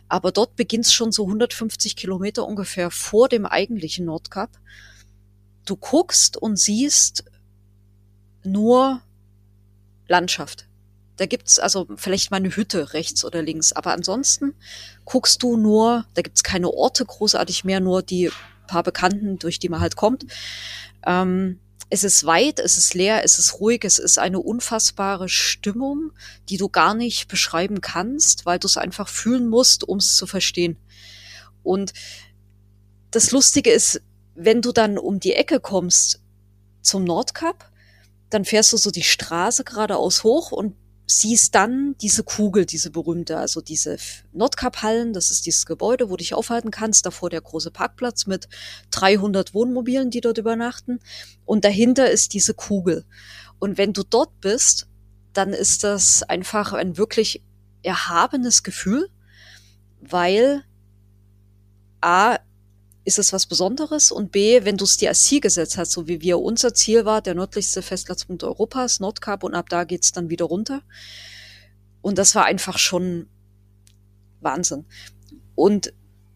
[0.09, 4.49] Aber dort beginnt es schon so 150 Kilometer ungefähr vor dem eigentlichen Nordkap.
[5.65, 7.25] Du guckst und siehst
[8.43, 9.01] nur
[10.07, 10.67] Landschaft.
[11.17, 14.53] Da gibt's also vielleicht mal eine Hütte rechts oder links, aber ansonsten
[15.03, 18.31] guckst du nur, da gibt's keine Orte großartig mehr, nur die
[18.67, 20.25] paar Bekannten, durch die man halt kommt.
[21.05, 21.59] Ähm,
[21.89, 26.11] es ist weit, es ist leer, es ist ruhig, es ist eine unfassbare Stimmung,
[26.49, 30.27] die du gar nicht beschreiben kannst, weil du es einfach fühlen musst, um es zu
[30.27, 30.77] verstehen.
[31.63, 31.93] Und
[33.11, 34.01] das Lustige ist,
[34.35, 36.21] wenn du dann um die Ecke kommst
[36.81, 37.71] zum Nordkap,
[38.29, 40.75] dann fährst du so die Straße geradeaus hoch und
[41.07, 43.97] siehst dann diese Kugel, diese berühmte, also diese
[44.33, 48.49] Nordkap-Hallen, das ist dieses Gebäude, wo du dich aufhalten kannst, davor der große Parkplatz mit
[48.91, 50.99] 300 Wohnmobilen, die dort übernachten
[51.45, 53.05] und dahinter ist diese Kugel.
[53.57, 54.87] Und wenn du dort bist,
[55.31, 57.41] dann ist das einfach ein wirklich
[57.83, 59.09] erhabenes Gefühl,
[60.01, 60.63] weil
[62.01, 62.37] A,
[63.07, 66.09] ist es was Besonderes und B, wenn du es dir als Ziel gesetzt hast, so
[66.09, 70.29] wie wir unser Ziel war, der nördlichste Festplatzpunkt Europas, Nordkap und ab da geht's dann
[70.29, 70.81] wieder runter.
[72.01, 73.29] Und das war einfach schon
[74.41, 74.83] Wahnsinn.
[75.55, 75.93] Und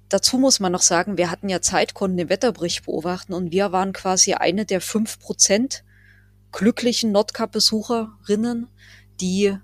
[0.07, 3.73] dazu muss man noch sagen, wir hatten ja Zeit, konnten den Wetterbericht beobachten und wir
[3.73, 5.83] waren quasi eine der fünf Prozent
[6.53, 8.69] glücklichen Nordkap-Besucherinnen,
[9.19, 9.57] die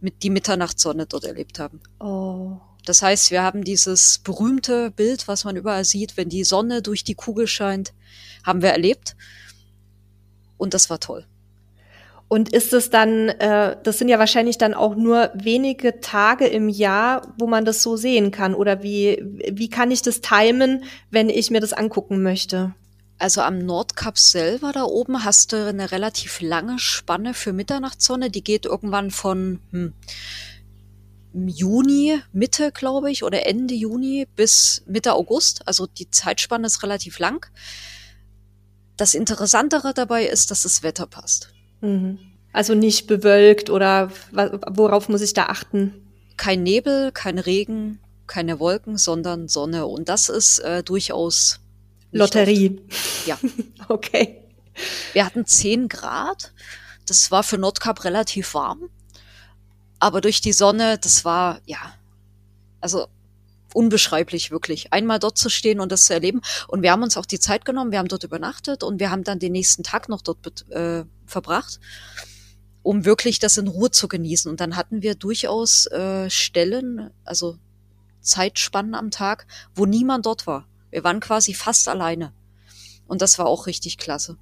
[0.00, 1.82] mit die Mitternachtssonne dort erlebt haben.
[2.00, 2.60] Oh.
[2.84, 7.04] Das heißt, wir haben dieses berühmte Bild, was man überall sieht, wenn die Sonne durch
[7.04, 7.92] die Kugel scheint,
[8.44, 9.16] haben wir erlebt.
[10.56, 11.26] Und das war toll.
[12.28, 16.68] Und ist es dann, äh, das sind ja wahrscheinlich dann auch nur wenige Tage im
[16.68, 18.54] Jahr, wo man das so sehen kann.
[18.54, 19.20] Oder wie,
[19.50, 22.72] wie kann ich das timen, wenn ich mir das angucken möchte?
[23.18, 28.30] Also am Nordkap selber da oben hast du eine relativ lange Spanne für Mitternachtssonne.
[28.30, 29.92] Die geht irgendwann von hm,
[31.32, 35.66] Juni, Mitte, glaube ich, oder Ende Juni bis Mitte August.
[35.66, 37.46] Also die Zeitspanne ist relativ lang.
[38.96, 41.52] Das Interessantere dabei ist, dass das Wetter passt.
[41.80, 42.18] Mhm.
[42.52, 45.94] Also nicht bewölkt oder worauf muss ich da achten?
[46.36, 49.86] Kein Nebel, kein Regen, keine Wolken, sondern Sonne.
[49.86, 51.60] Und das ist äh, durchaus
[52.12, 52.80] Lotterie.
[52.88, 53.26] Oft.
[53.26, 53.38] Ja.
[53.88, 54.36] okay.
[55.12, 56.52] Wir hatten 10 Grad.
[57.06, 58.90] Das war für Nordkap relativ warm.
[60.00, 61.78] Aber durch die Sonne, das war, ja,
[62.80, 63.06] also
[63.74, 64.92] unbeschreiblich wirklich.
[64.92, 66.40] Einmal dort zu stehen und das zu erleben.
[66.66, 69.24] Und wir haben uns auch die Zeit genommen, wir haben dort übernachtet und wir haben
[69.24, 71.78] dann den nächsten Tag noch dort äh, verbracht,
[72.82, 74.50] um wirklich das in Ruhe zu genießen.
[74.50, 77.58] Und dann hatten wir durchaus äh, Stellen, also
[78.20, 80.66] Zeitspannen am Tag, wo niemand dort war.
[80.90, 82.32] Wir waren quasi fast alleine.
[83.06, 84.36] Und das war auch richtig klasse.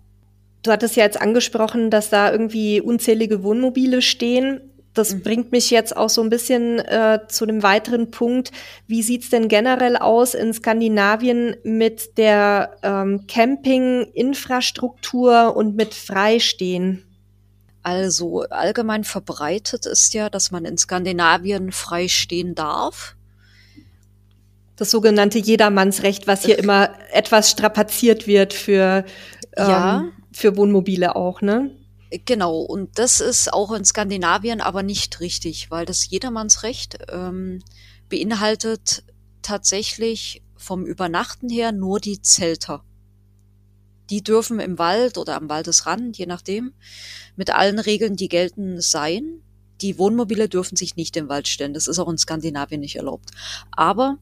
[0.62, 4.67] Du hattest ja jetzt angesprochen, dass da irgendwie unzählige Wohnmobile stehen
[4.98, 5.22] das mhm.
[5.22, 8.50] bringt mich jetzt auch so ein bisschen äh, zu einem weiteren Punkt.
[8.86, 17.04] Wie sieht's denn generell aus in Skandinavien mit der ähm, Camping-Infrastruktur und mit Freistehen?
[17.82, 23.14] Also allgemein verbreitet ist ja, dass man in Skandinavien frei stehen darf.
[24.76, 29.04] Das sogenannte Jedermannsrecht, was hier immer etwas strapaziert wird für,
[29.56, 30.04] ähm, ja.
[30.32, 31.70] für Wohnmobile auch, ne?
[32.10, 37.62] Genau, und das ist auch in Skandinavien aber nicht richtig, weil das Jedermannsrecht ähm,
[38.08, 39.04] beinhaltet
[39.42, 42.82] tatsächlich vom Übernachten her nur die Zelter.
[44.10, 46.72] Die dürfen im Wald oder am Waldesrand, je nachdem,
[47.36, 49.42] mit allen Regeln, die gelten, sein.
[49.82, 51.74] Die Wohnmobile dürfen sich nicht im Wald stellen.
[51.74, 53.30] Das ist auch in Skandinavien nicht erlaubt.
[53.70, 54.16] Aber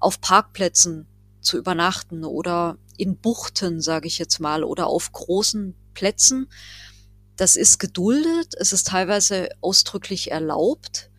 [0.00, 1.06] auf Parkplätzen
[1.40, 6.48] zu übernachten oder in Buchten, sage ich jetzt mal, oder auf großen Plätzen,
[7.38, 11.10] das ist geduldet, es ist teilweise ausdrücklich erlaubt.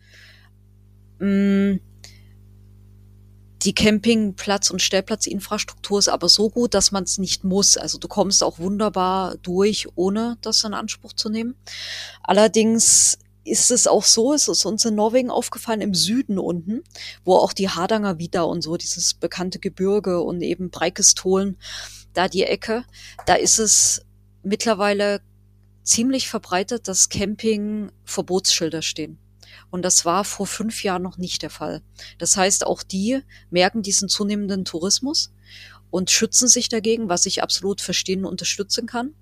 [1.18, 1.76] Mm.
[3.62, 7.76] Die Campingplatz- und Stellplatzinfrastruktur ist aber so gut, dass man es nicht muss.
[7.76, 11.54] Also du kommst auch wunderbar durch, ohne das in Anspruch zu nehmen.
[12.22, 16.82] Allerdings ist es auch so, es ist uns in Norwegen aufgefallen, im Süden unten,
[17.24, 21.58] wo auch die Hardanger wieder und so, dieses bekannte Gebirge und eben Breikistolen,
[22.14, 22.84] da die Ecke,
[23.26, 24.06] da ist es
[24.42, 25.20] mittlerweile
[25.90, 29.18] ziemlich verbreitet, dass Camping Verbotsschilder stehen.
[29.70, 31.82] Und das war vor fünf Jahren noch nicht der Fall.
[32.18, 33.20] Das heißt, auch die
[33.50, 35.32] merken diesen zunehmenden Tourismus
[35.90, 39.14] und schützen sich dagegen, was ich absolut verstehen und unterstützen kann.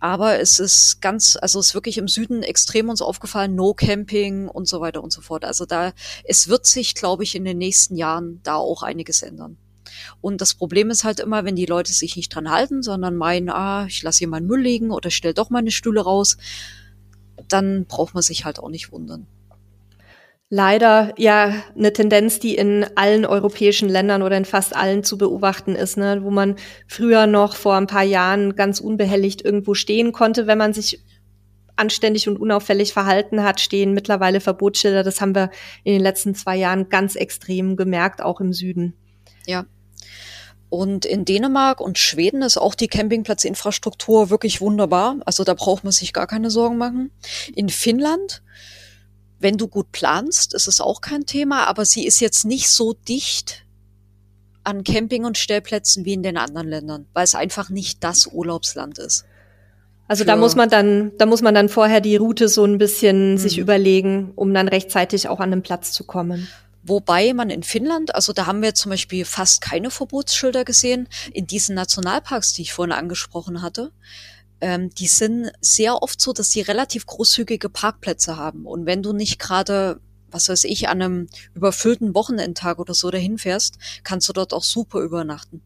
[0.00, 4.48] Aber es ist ganz, also es ist wirklich im Süden extrem uns aufgefallen, No Camping
[4.48, 5.44] und so weiter und so fort.
[5.44, 5.92] Also da,
[6.24, 9.56] es wird sich, glaube ich, in den nächsten Jahren da auch einiges ändern.
[10.20, 13.50] Und das Problem ist halt immer, wenn die Leute sich nicht dran halten, sondern meinen,
[13.50, 16.36] ah, ich lasse hier meinen Müll liegen oder stell doch meine Stühle raus,
[17.48, 19.26] dann braucht man sich halt auch nicht wundern.
[20.50, 25.74] Leider ja eine Tendenz, die in allen europäischen Ländern oder in fast allen zu beobachten
[25.74, 26.20] ist, ne?
[26.22, 30.72] wo man früher noch vor ein paar Jahren ganz unbehelligt irgendwo stehen konnte, wenn man
[30.72, 31.02] sich
[31.76, 35.02] anständig und unauffällig verhalten hat, stehen mittlerweile Verbotsschilder.
[35.02, 35.50] Das haben wir
[35.82, 38.94] in den letzten zwei Jahren ganz extrem gemerkt, auch im Süden.
[39.46, 39.66] Ja,
[40.68, 45.18] und in Dänemark und Schweden ist auch die Campingplatzinfrastruktur wirklich wunderbar.
[45.24, 47.12] Also da braucht man sich gar keine Sorgen machen.
[47.54, 48.42] In Finnland,
[49.38, 52.92] wenn du gut planst, ist es auch kein Thema, aber sie ist jetzt nicht so
[52.92, 53.64] dicht
[54.64, 58.98] an Camping- und Stellplätzen wie in den anderen Ländern, weil es einfach nicht das Urlaubsland
[58.98, 59.26] ist.
[60.08, 63.32] Also da muss man dann, da muss man dann vorher die Route so ein bisschen
[63.32, 63.38] mhm.
[63.38, 66.48] sich überlegen, um dann rechtzeitig auch an den Platz zu kommen.
[66.86, 71.46] Wobei man in Finnland, also da haben wir zum Beispiel fast keine Verbotsschilder gesehen, in
[71.46, 73.90] diesen Nationalparks, die ich vorhin angesprochen hatte.
[74.60, 78.66] Ähm, die sind sehr oft so, dass die relativ großzügige Parkplätze haben.
[78.66, 79.98] Und wenn du nicht gerade,
[80.30, 84.62] was weiß ich, an einem überfüllten Wochenendtag oder so dahin fährst, kannst du dort auch
[84.62, 85.62] super übernachten.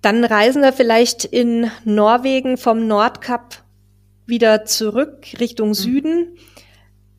[0.00, 3.64] Dann reisen wir vielleicht in Norwegen vom Nordkap
[4.26, 5.74] wieder zurück Richtung mhm.
[5.74, 6.38] Süden.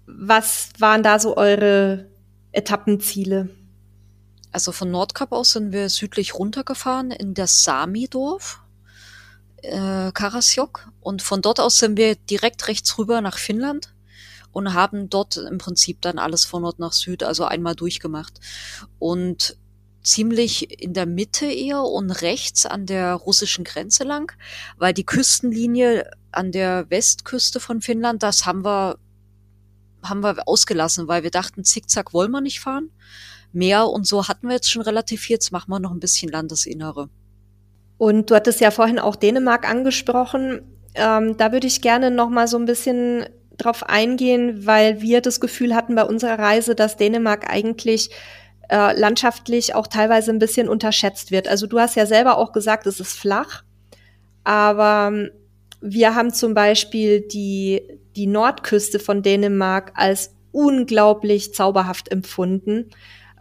[0.05, 2.10] Was waren da so eure
[2.51, 3.49] Etappenziele?
[4.51, 8.61] Also von Nordkap aus sind wir südlich runtergefahren in das Sami-Dorf,
[9.61, 10.91] äh, Karasjok.
[10.99, 13.93] Und von dort aus sind wir direkt rechts rüber nach Finnland
[14.51, 18.39] und haben dort im Prinzip dann alles von Nord nach Süd, also einmal durchgemacht.
[18.99, 19.57] Und
[20.03, 24.35] ziemlich in der Mitte eher und rechts an der russischen Grenze lang,
[24.77, 28.97] weil die Küstenlinie an der Westküste von Finnland, das haben wir
[30.03, 32.89] haben wir ausgelassen, weil wir dachten, zickzack wollen wir nicht fahren.
[33.53, 35.35] Mehr und so hatten wir jetzt schon relativ viel.
[35.35, 37.09] Jetzt machen wir noch ein bisschen Landesinnere.
[37.97, 40.61] Und du hattest ja vorhin auch Dänemark angesprochen.
[40.95, 43.25] Ähm, da würde ich gerne noch mal so ein bisschen
[43.57, 48.09] drauf eingehen, weil wir das Gefühl hatten bei unserer Reise, dass Dänemark eigentlich
[48.69, 51.47] äh, landschaftlich auch teilweise ein bisschen unterschätzt wird.
[51.47, 53.63] Also du hast ja selber auch gesagt, es ist flach,
[54.43, 55.29] aber ähm,
[55.81, 57.81] wir haben zum Beispiel die,
[58.15, 62.89] die Nordküste von Dänemark als unglaublich zauberhaft empfunden.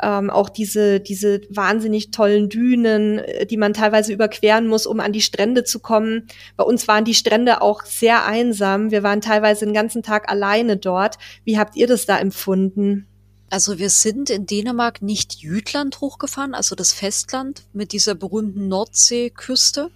[0.03, 5.13] Ähm, auch diese, diese wahnsinnig tollen Dünen, äh, die man teilweise überqueren muss, um an
[5.13, 6.27] die Strände zu kommen.
[6.57, 8.91] Bei uns waren die Strände auch sehr einsam.
[8.91, 11.19] Wir waren teilweise den ganzen Tag alleine dort.
[11.45, 13.07] Wie habt ihr das da empfunden?
[13.51, 19.91] Also wir sind in Dänemark nicht Jütland hochgefahren, also das Festland mit dieser berühmten Nordseeküste,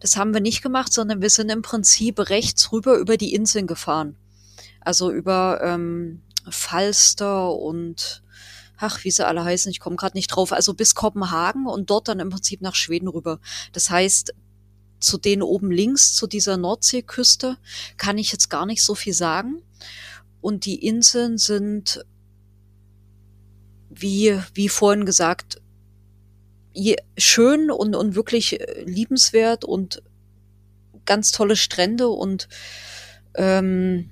[0.00, 3.66] das haben wir nicht gemacht, sondern wir sind im Prinzip rechts rüber über die Inseln
[3.66, 4.16] gefahren.
[4.80, 8.22] Also über ähm, Falster und
[8.76, 12.08] ach, wie sie alle heißen, ich komme gerade nicht drauf, also bis Kopenhagen und dort
[12.08, 13.38] dann im Prinzip nach Schweden rüber.
[13.72, 14.34] Das heißt,
[14.98, 17.58] zu denen oben links, zu dieser Nordseeküste,
[17.96, 19.62] kann ich jetzt gar nicht so viel sagen.
[20.40, 22.04] Und die Inseln sind,
[23.88, 25.60] wie, wie vorhin gesagt,
[27.18, 30.02] schön und, und wirklich äh, liebenswert und
[31.04, 32.48] ganz tolle Strände und
[33.34, 34.10] ähm,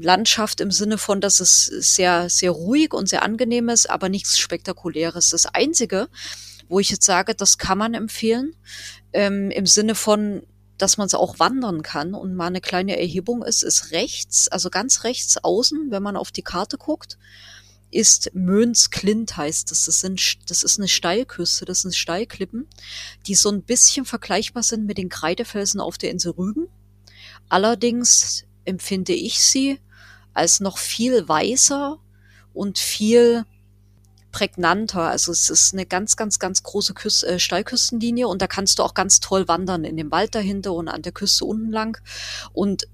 [0.00, 4.38] Landschaft im Sinne von, dass es sehr, sehr ruhig und sehr angenehm ist, aber nichts
[4.38, 5.30] Spektakuläres.
[5.30, 6.08] Das Einzige,
[6.68, 8.54] wo ich jetzt sage, das kann man empfehlen,
[9.12, 10.42] ähm, im Sinne von,
[10.78, 14.70] dass man es auch wandern kann und mal eine kleine Erhebung ist, ist rechts, also
[14.70, 17.18] ganz rechts außen, wenn man auf die Karte guckt,
[17.94, 19.84] ist Möns Klint heißt das.
[19.86, 20.20] Das, sind,
[20.50, 22.66] das ist eine Steilküste, das sind Steilklippen,
[23.26, 26.68] die so ein bisschen vergleichbar sind mit den Kreidefelsen auf der Insel Rügen.
[27.48, 29.78] Allerdings empfinde ich sie
[30.32, 31.98] als noch viel weißer
[32.52, 33.44] und viel
[34.32, 35.02] prägnanter.
[35.02, 38.82] Also es ist eine ganz, ganz, ganz große Küst äh, Steilküstenlinie und da kannst du
[38.82, 41.98] auch ganz toll wandern in dem Wald dahinter und an der Küste unten lang.
[42.52, 42.88] Und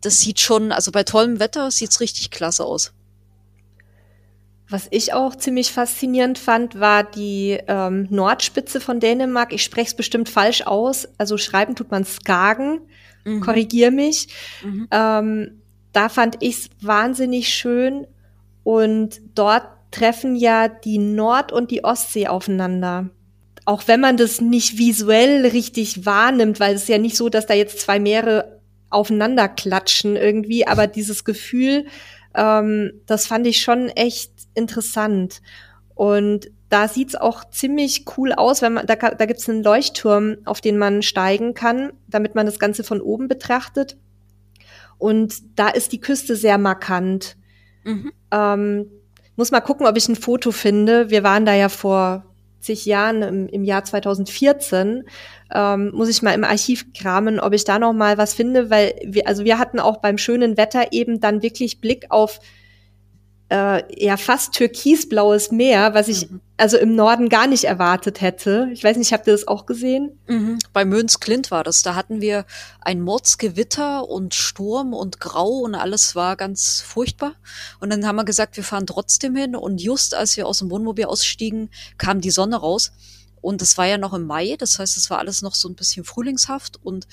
[0.00, 2.92] das sieht schon, also bei tollem Wetter sieht's richtig klasse aus.
[4.70, 9.52] Was ich auch ziemlich faszinierend fand, war die ähm, Nordspitze von Dänemark.
[9.52, 11.08] Ich spreche es bestimmt falsch aus.
[11.16, 12.80] Also schreiben tut man Skagen.
[13.24, 13.40] Mhm.
[13.40, 14.28] Korrigier mich.
[14.62, 14.88] Mhm.
[14.90, 15.62] Ähm,
[15.92, 18.06] da fand ich es wahnsinnig schön.
[18.62, 23.08] Und dort treffen ja die Nord- und die Ostsee aufeinander.
[23.64, 27.46] Auch wenn man das nicht visuell richtig wahrnimmt, weil es ist ja nicht so, dass
[27.46, 28.60] da jetzt zwei Meere
[28.90, 31.86] aufeinander klatschen irgendwie, aber dieses Gefühl,
[32.34, 35.40] ähm, das fand ich schon echt interessant.
[35.94, 40.60] Und da sieht's auch ziemlich cool aus, wenn man, da, da gibt's einen Leuchtturm, auf
[40.60, 43.96] den man steigen kann, damit man das Ganze von oben betrachtet.
[44.98, 47.36] Und da ist die Küste sehr markant.
[47.84, 48.12] Mhm.
[48.30, 48.90] Ähm,
[49.36, 51.10] muss mal gucken, ob ich ein Foto finde.
[51.10, 52.24] Wir waren da ja vor
[52.60, 55.04] zig Jahren im, im Jahr 2014.
[55.54, 58.94] Ähm, muss ich mal im Archiv kramen, ob ich da noch mal was finde, weil
[59.04, 62.40] wir, also wir hatten auch beim schönen Wetter eben dann wirklich Blick auf
[63.50, 66.40] äh, ja fast türkisblaues Meer, was ich mhm.
[66.56, 68.68] also im Norden gar nicht erwartet hätte.
[68.72, 70.18] Ich weiß nicht, habt ihr das auch gesehen?
[70.26, 70.58] Mhm.
[70.72, 71.82] Bei Möns Klint war das.
[71.82, 72.44] Da hatten wir
[72.80, 77.34] ein Mordsgewitter und Sturm und Grau und alles war ganz furchtbar.
[77.80, 79.56] Und dann haben wir gesagt, wir fahren trotzdem hin.
[79.56, 82.92] Und just als wir aus dem Wohnmobil ausstiegen, kam die Sonne raus.
[83.40, 85.76] Und es war ja noch im Mai, das heißt, es war alles noch so ein
[85.76, 87.06] bisschen frühlingshaft und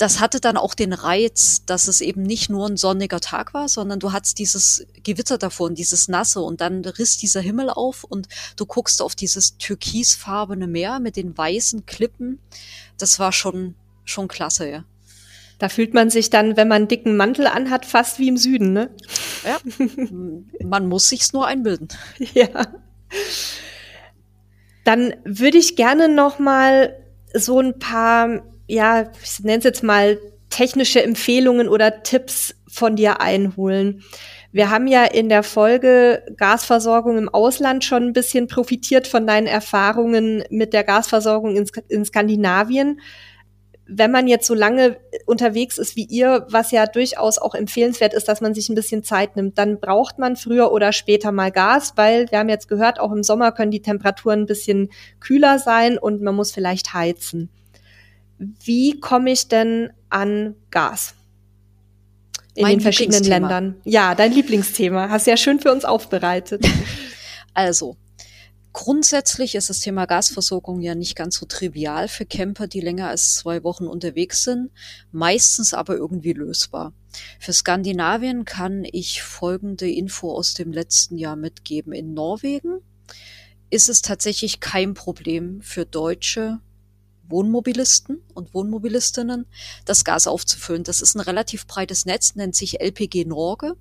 [0.00, 3.68] das hatte dann auch den Reiz, dass es eben nicht nur ein sonniger Tag war,
[3.68, 8.04] sondern du hattest dieses Gewitter davor und dieses Nasse und dann riss dieser Himmel auf
[8.04, 8.26] und
[8.56, 12.38] du guckst auf dieses türkisfarbene Meer mit den weißen Klippen.
[12.96, 13.74] Das war schon,
[14.04, 14.84] schon klasse, ja.
[15.58, 18.72] Da fühlt man sich dann, wenn man einen dicken Mantel anhat, fast wie im Süden,
[18.72, 18.88] ne?
[19.44, 19.58] Ja.
[20.64, 21.88] man muss sich's nur einbilden.
[22.32, 22.48] Ja.
[24.84, 26.96] Dann würde ich gerne noch mal
[27.34, 30.18] so ein paar ja, ich nenne es jetzt mal
[30.48, 34.02] technische Empfehlungen oder Tipps von dir einholen.
[34.52, 39.46] Wir haben ja in der Folge Gasversorgung im Ausland schon ein bisschen profitiert von deinen
[39.46, 43.00] Erfahrungen mit der Gasversorgung in, in Skandinavien.
[43.92, 48.28] Wenn man jetzt so lange unterwegs ist wie ihr, was ja durchaus auch empfehlenswert ist,
[48.28, 51.94] dass man sich ein bisschen Zeit nimmt, dann braucht man früher oder später mal Gas,
[51.96, 55.98] weil wir haben jetzt gehört, auch im Sommer können die Temperaturen ein bisschen kühler sein
[55.98, 57.50] und man muss vielleicht heizen
[58.64, 61.14] wie komme ich denn an Gas?
[62.54, 63.80] In mein den verschiedenen Ländern.
[63.84, 65.08] Ja, dein Lieblingsthema.
[65.08, 66.66] Hast ja schön für uns aufbereitet.
[67.52, 67.96] Also,
[68.72, 73.34] Grundsätzlich ist das Thema Gasversorgung ja nicht ganz so trivial für Camper, die länger als
[73.34, 74.70] zwei Wochen unterwegs sind,
[75.10, 76.92] meistens aber irgendwie lösbar.
[77.40, 81.92] Für Skandinavien kann ich folgende Info aus dem letzten Jahr mitgeben.
[81.92, 82.80] In Norwegen
[83.70, 86.60] ist es tatsächlich kein Problem für Deutsche,
[87.30, 89.46] Wohnmobilisten und Wohnmobilistinnen
[89.84, 90.84] das Gas aufzufüllen.
[90.84, 93.74] Das ist ein relativ breites Netz, nennt sich LPG Norge.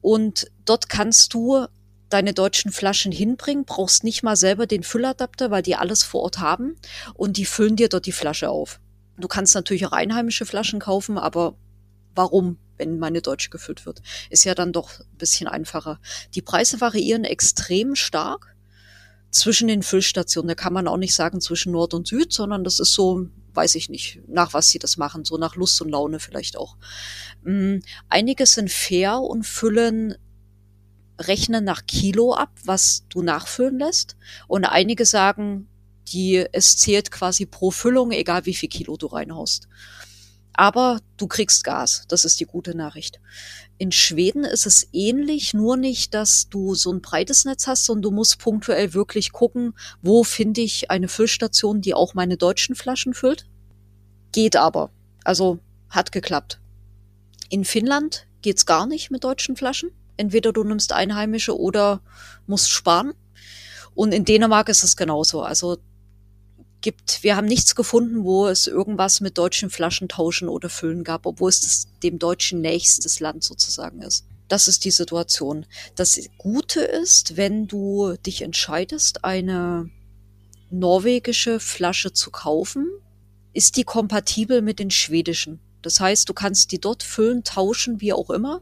[0.00, 1.66] Und dort kannst du
[2.10, 6.38] deine deutschen Flaschen hinbringen, brauchst nicht mal selber den Fülladapter, weil die alles vor Ort
[6.38, 6.76] haben
[7.14, 8.80] und die füllen dir dort die Flasche auf.
[9.16, 11.56] Du kannst natürlich auch einheimische Flaschen kaufen, aber
[12.14, 14.02] warum, wenn meine deutsche gefüllt wird?
[14.30, 16.00] Ist ja dann doch ein bisschen einfacher.
[16.34, 18.53] Die Preise variieren extrem stark
[19.34, 20.48] zwischen den Füllstationen.
[20.48, 23.74] Da kann man auch nicht sagen zwischen Nord und Süd, sondern das ist so, weiß
[23.74, 26.76] ich nicht, nach was sie das machen, so nach Lust und Laune vielleicht auch.
[27.42, 27.78] Mm,
[28.08, 30.14] einige sind fair und füllen
[31.20, 34.16] rechnen nach Kilo ab, was du nachfüllen lässt.
[34.48, 35.68] Und einige sagen,
[36.08, 39.68] die, es zählt quasi pro Füllung, egal wie viel Kilo du reinhaust.
[40.52, 42.04] Aber du kriegst Gas.
[42.08, 43.20] Das ist die gute Nachricht.
[43.76, 48.02] In Schweden ist es ähnlich, nur nicht, dass du so ein breites Netz hast, sondern
[48.02, 53.14] du musst punktuell wirklich gucken, wo finde ich eine Füllstation, die auch meine deutschen Flaschen
[53.14, 53.46] füllt.
[54.30, 54.90] Geht aber.
[55.24, 55.58] Also
[55.90, 56.60] hat geklappt.
[57.48, 59.90] In Finnland geht's gar nicht mit deutschen Flaschen.
[60.16, 62.00] Entweder du nimmst einheimische oder
[62.46, 63.12] musst sparen.
[63.94, 65.42] Und in Dänemark ist es genauso.
[65.42, 65.78] Also
[66.84, 71.24] gibt, wir haben nichts gefunden, wo es irgendwas mit deutschen Flaschen tauschen oder füllen gab,
[71.24, 74.26] obwohl es das, dem Deutschen nächstes Land sozusagen ist.
[74.48, 75.64] Das ist die Situation.
[75.96, 79.88] Das Gute ist, wenn du dich entscheidest, eine
[80.70, 82.86] norwegische Flasche zu kaufen,
[83.54, 85.60] ist die kompatibel mit den schwedischen.
[85.80, 88.60] Das heißt, du kannst die dort füllen, tauschen, wie auch immer.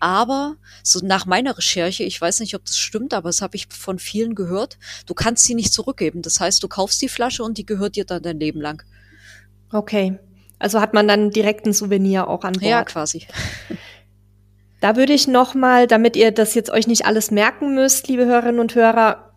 [0.00, 3.68] Aber so nach meiner Recherche, ich weiß nicht, ob das stimmt, aber das habe ich
[3.68, 6.22] von vielen gehört, du kannst sie nicht zurückgeben.
[6.22, 8.82] Das heißt, du kaufst die Flasche und die gehört dir dann dein Leben lang.
[9.70, 10.18] Okay.
[10.58, 12.64] Also hat man dann direkt ein Souvenir auch an Bord.
[12.64, 13.26] Ja, quasi.
[14.80, 18.24] Da würde ich noch mal, damit ihr das jetzt euch nicht alles merken müsst, liebe
[18.24, 19.34] Hörerinnen und Hörer,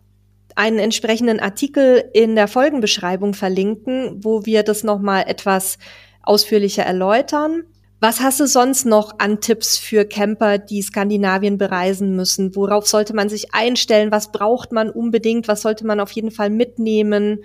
[0.54, 5.78] einen entsprechenden Artikel in der Folgenbeschreibung verlinken, wo wir das noch mal etwas
[6.22, 7.64] ausführlicher erläutern.
[8.04, 12.54] Was hast du sonst noch an Tipps für Camper, die Skandinavien bereisen müssen?
[12.54, 14.12] Worauf sollte man sich einstellen?
[14.12, 15.48] Was braucht man unbedingt?
[15.48, 17.42] Was sollte man auf jeden Fall mitnehmen?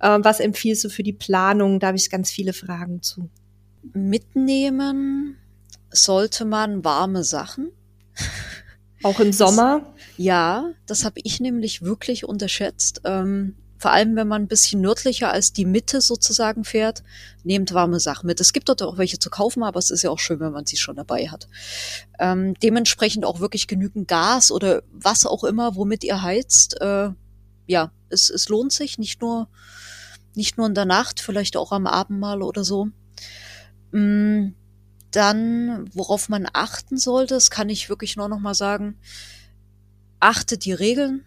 [0.00, 1.80] Äh, was empfiehlst du für die Planung?
[1.80, 3.30] Da habe ich ganz viele Fragen zu.
[3.94, 5.38] Mitnehmen
[5.90, 7.70] sollte man warme Sachen.
[9.02, 9.86] Auch im Sommer?
[9.86, 13.00] Das, ja, das habe ich nämlich wirklich unterschätzt.
[13.06, 17.02] Ähm, vor allem, wenn man ein bisschen nördlicher als die Mitte sozusagen fährt,
[17.42, 18.40] nehmt warme Sachen mit.
[18.40, 20.64] Es gibt dort auch welche zu kaufen, aber es ist ja auch schön, wenn man
[20.64, 21.48] sie schon dabei hat.
[22.18, 26.80] Ähm, dementsprechend auch wirklich genügend Gas oder was auch immer, womit ihr heizt.
[26.80, 27.10] Äh,
[27.66, 29.48] ja, es, es lohnt sich, nicht nur,
[30.34, 32.88] nicht nur in der Nacht, vielleicht auch am Abend mal oder so.
[33.92, 34.54] Mm,
[35.10, 38.96] dann, worauf man achten sollte, das kann ich wirklich nur noch mal sagen,
[40.20, 41.26] achtet die Regeln,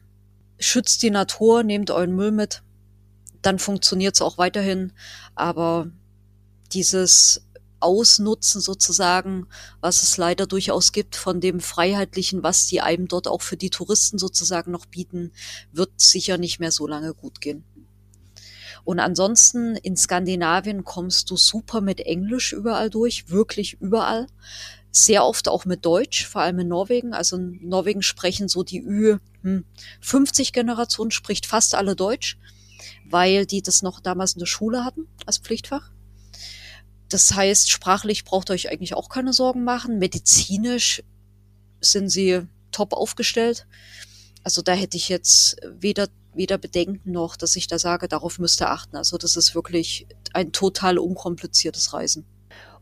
[0.60, 2.64] schützt die Natur, nehmt euren Müll mit,
[3.42, 4.94] dann funktioniert es auch weiterhin.
[5.36, 5.92] Aber
[6.74, 7.48] dieses
[7.80, 9.48] Ausnutzen sozusagen,
[9.82, 13.70] was es leider durchaus gibt von dem Freiheitlichen, was die einem dort auch für die
[13.70, 15.32] Touristen sozusagen noch bieten,
[15.72, 17.64] wird sicher nicht mehr so lange gut gehen.
[18.84, 24.28] Und ansonsten in Skandinavien kommst du super mit Englisch überall durch, wirklich überall
[24.92, 27.14] sehr oft auch mit Deutsch, vor allem in Norwegen.
[27.14, 29.66] Also in Norwegen sprechen so die Ü50-Generation, hm,
[31.12, 32.38] spricht fast alle Deutsch,
[33.06, 35.92] weil die das noch damals in der Schule hatten als Pflichtfach.
[37.10, 40.00] Das heißt, sprachlich braucht ihr euch eigentlich auch keine Sorgen machen.
[40.00, 41.04] Medizinisch
[41.80, 42.42] sind sie
[42.72, 43.66] top aufgestellt.
[44.44, 48.62] Also da hätte ich jetzt weder, weder Bedenken noch, dass ich da sage, darauf müsst
[48.62, 48.98] ihr achten.
[48.98, 52.26] Also das ist wirklich ein total unkompliziertes Reisen.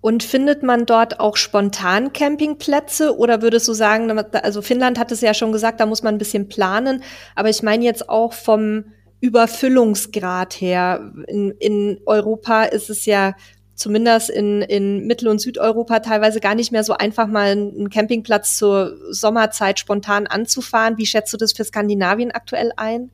[0.05, 5.21] Und findet man dort auch spontan Campingplätze oder würdest du sagen, also Finnland hat es
[5.21, 7.01] ja schon gesagt, da muss man ein bisschen planen,
[7.33, 8.83] aber ich meine jetzt auch vom
[9.19, 11.11] Überfüllungsgrad her.
[11.25, 13.33] In, in Europa ist es ja
[13.73, 18.57] zumindest in, in Mittel- und Südeuropa teilweise gar nicht mehr so einfach, mal einen Campingplatz
[18.57, 20.99] zur Sommerzeit spontan anzufahren.
[20.99, 23.09] Wie schätzt du das für Skandinavien aktuell ein?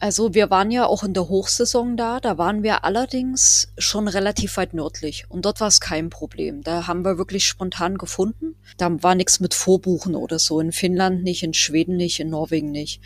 [0.00, 4.56] Also wir waren ja auch in der Hochsaison da, da waren wir allerdings schon relativ
[4.56, 6.62] weit nördlich und dort war es kein Problem.
[6.62, 8.54] Da haben wir wirklich spontan gefunden.
[8.76, 10.60] Da war nichts mit Vorbuchen oder so.
[10.60, 13.00] In Finnland nicht, in Schweden nicht, in Norwegen nicht.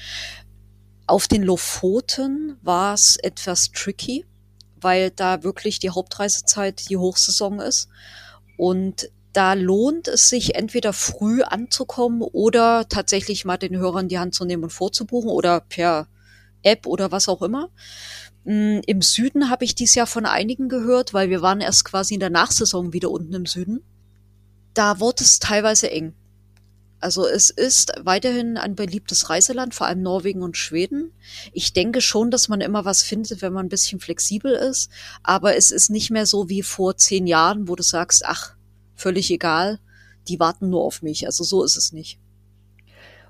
[1.07, 4.27] Auf den Lofoten war es etwas tricky,
[4.77, 7.89] weil da wirklich die Hauptreisezeit die Hochsaison ist
[8.59, 14.35] und da lohnt es sich entweder früh anzukommen oder tatsächlich mal den Hörern die Hand
[14.35, 16.07] zu nehmen und vorzubuchen oder per
[16.63, 17.71] App oder was auch immer.
[18.45, 22.15] Mm, Im Süden habe ich dies Jahr von einigen gehört, weil wir waren erst quasi
[22.15, 23.83] in der Nachsaison wieder unten im Süden.
[24.75, 26.15] Da wurde es teilweise eng.
[27.03, 31.13] Also es ist weiterhin ein beliebtes Reiseland, vor allem Norwegen und Schweden.
[31.53, 34.89] Ich denke schon, dass man immer was findet, wenn man ein bisschen flexibel ist.
[35.25, 38.55] Aber es ist nicht mehr so wie vor zehn Jahren, wo du sagst, ach,
[38.95, 39.81] völlig egal,
[40.29, 41.27] die warten nur auf mich.
[41.27, 42.21] Also so ist es nicht.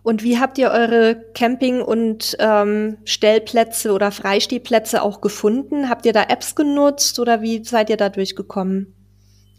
[0.03, 5.89] Und wie habt ihr eure Camping- und ähm, Stellplätze oder Freistehplätze auch gefunden?
[5.89, 8.95] Habt ihr da Apps genutzt oder wie seid ihr da durchgekommen?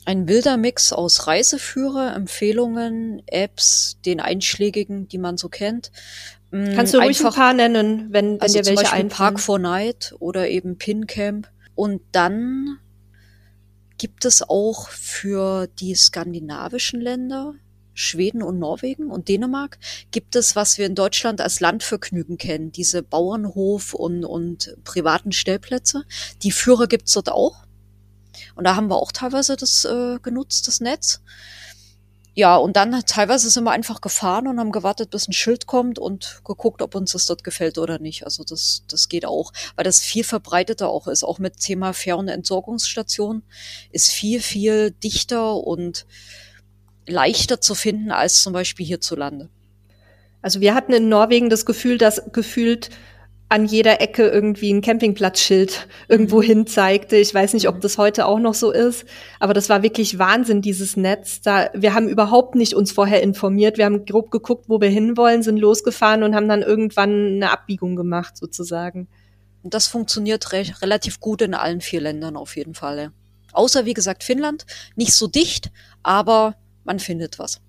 [0.06, 5.92] Ein wilder Mix aus Reiseführer, Empfehlungen, Apps, den einschlägigen, die man so kennt.
[6.52, 9.10] Mm, Kannst du ruhig Einfach, ein paar nennen, wenn, wenn also dir welche zum Beispiel
[9.10, 11.48] Park 4 Night oder eben Pincamp.
[11.74, 12.80] Und dann
[13.98, 17.54] gibt es auch für die skandinavischen Länder
[17.94, 19.78] Schweden und Norwegen und Dänemark
[20.12, 26.04] gibt es, was wir in Deutschland als Landvergnügen kennen, diese Bauernhof und, und privaten Stellplätze.
[26.42, 27.64] Die Führer gibt's dort auch.
[28.56, 31.22] Und da haben wir auch teilweise das äh, genutzt, das Netz.
[32.36, 36.00] Ja, und dann teilweise sind wir einfach gefahren und haben gewartet, bis ein Schild kommt
[36.00, 38.26] und geguckt, ob uns das dort gefällt oder nicht.
[38.26, 41.24] Also das, das geht auch, weil das viel verbreiteter auch ist.
[41.24, 43.44] Auch mit Thema Fähr- und Entsorgungsstation
[43.92, 46.08] ist viel, viel dichter und
[47.08, 49.50] leichter zu finden als zum Beispiel hierzulande.
[50.42, 52.90] Also wir hatten in Norwegen das Gefühl, dass gefühlt
[53.54, 56.46] an jeder Ecke irgendwie ein Campingplatzschild irgendwo mhm.
[56.46, 57.18] hin zeigte.
[57.18, 59.06] Ich weiß nicht, ob das heute auch noch so ist,
[59.40, 61.42] aber das war wirklich Wahnsinn, dieses Netz.
[61.42, 63.78] Da, wir haben überhaupt nicht uns vorher informiert.
[63.78, 67.96] Wir haben grob geguckt, wo wir hinwollen, sind losgefahren und haben dann irgendwann eine Abbiegung
[67.96, 69.08] gemacht, sozusagen.
[69.62, 73.12] Und das funktioniert re relativ gut in allen vier Ländern auf jeden Fall.
[73.54, 74.66] Außer, wie gesagt, Finnland.
[74.96, 77.62] Nicht so dicht, aber man findet was.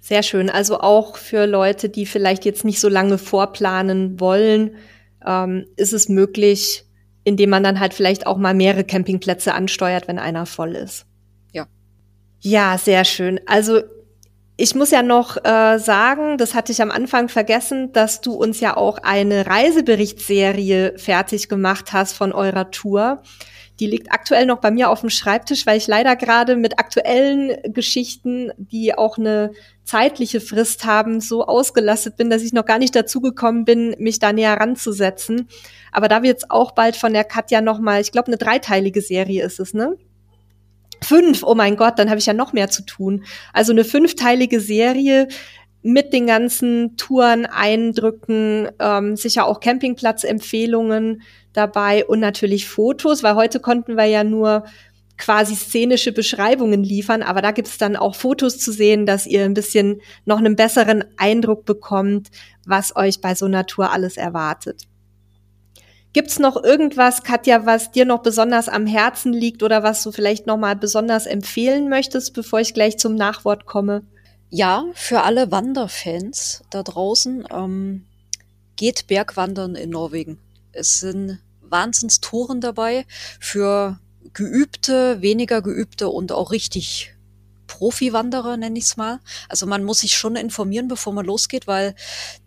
[0.00, 0.48] Sehr schön.
[0.48, 4.76] Also auch für Leute, die vielleicht jetzt nicht so lange vorplanen wollen,
[5.26, 6.84] ähm, ist es möglich,
[7.24, 11.06] indem man dann halt vielleicht auch mal mehrere Campingplätze ansteuert, wenn einer voll ist.
[11.52, 11.66] Ja.
[12.40, 13.40] Ja, sehr schön.
[13.46, 13.82] Also
[14.56, 18.60] ich muss ja noch äh, sagen, das hatte ich am Anfang vergessen, dass du uns
[18.60, 23.22] ja auch eine Reiseberichtsserie fertig gemacht hast von eurer Tour.
[23.80, 27.56] Die liegt aktuell noch bei mir auf dem Schreibtisch, weil ich leider gerade mit aktuellen
[27.72, 29.52] Geschichten, die auch eine
[29.84, 34.18] zeitliche Frist haben, so ausgelastet bin, dass ich noch gar nicht dazu gekommen bin, mich
[34.18, 35.48] da näher ranzusetzen.
[35.92, 39.00] Aber da wird es auch bald von der Katja noch mal, ich glaube, eine dreiteilige
[39.00, 39.96] Serie ist es, ne?
[41.02, 43.24] Fünf, oh mein Gott, dann habe ich ja noch mehr zu tun.
[43.54, 45.28] Also eine fünfteilige Serie
[45.82, 51.22] mit den ganzen Touren, Eindrücken, ähm, sicher auch Campingplatzempfehlungen
[51.52, 54.64] dabei und natürlich Fotos, weil heute konnten wir ja nur
[55.16, 59.44] quasi szenische Beschreibungen liefern, aber da gibt es dann auch Fotos zu sehen, dass ihr
[59.44, 62.30] ein bisschen noch einen besseren Eindruck bekommt,
[62.66, 64.86] was euch bei so einer Tour alles erwartet.
[66.12, 70.46] Gibt's noch irgendwas, Katja, was dir noch besonders am Herzen liegt oder was du vielleicht
[70.46, 74.02] noch mal besonders empfehlen möchtest, bevor ich gleich zum Nachwort komme?
[74.52, 78.04] Ja, für alle Wanderfans da draußen, ähm,
[78.74, 80.38] geht Bergwandern in Norwegen.
[80.72, 83.06] Es sind Wahnsinnstouren dabei
[83.38, 84.00] für
[84.32, 87.14] geübte, weniger geübte und auch richtig
[87.68, 89.20] Profi-Wanderer, nenne ich es mal.
[89.48, 91.94] Also man muss sich schon informieren, bevor man losgeht, weil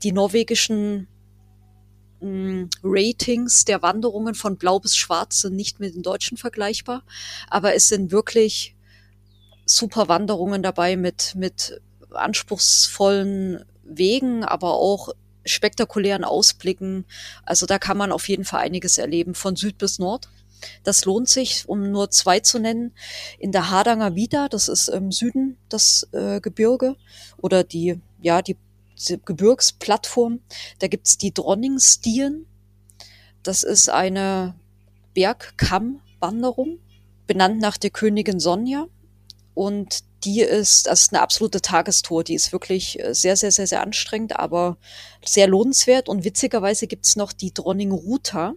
[0.03, 1.07] die norwegischen
[2.19, 7.03] mh, mm, Ratings der Wanderungen von blau bis schwarz sind nicht mit den deutschen vergleichbar.
[7.49, 8.75] Aber es sind wirklich
[9.65, 11.81] super Wanderungen dabei mit, mit
[12.13, 15.09] anspruchsvollen Wegen, aber auch
[15.45, 17.05] spektakulären Ausblicken.
[17.45, 20.29] Also da kann man auf jeden Fall einiges erleben, von Süd bis Nord.
[20.83, 22.93] Das lohnt sich, um nur zwei zu nennen.
[23.39, 26.95] In der Hardanger Wieder, das ist im Süden das äh, Gebirge
[27.37, 28.57] oder die, ja, die,
[28.97, 30.39] die Gebirgsplattform.
[30.79, 32.45] Da gibt's die Dronningstien.
[33.43, 34.55] Das ist eine
[35.13, 36.79] Bergkammwanderung,
[37.27, 38.87] benannt nach der Königin Sonja.
[39.53, 42.23] Und die ist, das ist eine absolute Tagestour.
[42.23, 44.77] Die ist wirklich äh, sehr, sehr, sehr, sehr anstrengend, aber
[45.25, 46.09] sehr lohnenswert.
[46.09, 48.53] Und witzigerweise gibt's noch die Dronning Ruta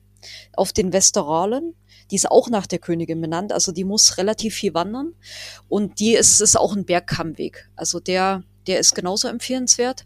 [0.54, 1.74] auf den Westeralen.
[2.10, 3.52] Die ist auch nach der Königin benannt.
[3.52, 5.14] Also die muss relativ viel wandern.
[5.68, 7.68] Und die ist, ist auch ein Bergkammweg.
[7.74, 10.04] Also der, der ist genauso empfehlenswert.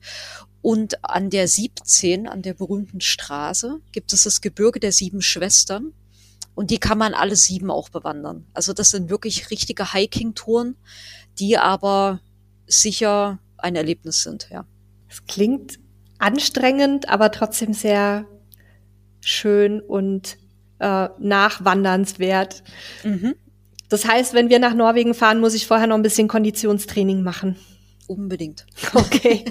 [0.63, 5.95] Und an der 17, an der berühmten Straße, gibt es das Gebirge der sieben Schwestern.
[6.61, 8.45] Und die kann man alle sieben auch bewandern.
[8.53, 10.77] Also das sind wirklich richtige Hiking-Touren,
[11.39, 12.21] die aber
[12.67, 14.67] sicher ein Erlebnis sind, ja.
[15.09, 15.79] Es klingt
[16.19, 18.27] anstrengend, aber trotzdem sehr
[19.23, 20.37] schön und
[20.81, 22.63] äh, nachwandernswert.
[23.05, 23.37] Mhm.
[23.89, 27.57] Das heißt, wenn wir nach Norwegen fahren, muss ich vorher noch ein bisschen Konditionstraining machen.
[28.07, 28.67] Unbedingt.
[28.93, 29.47] Okay.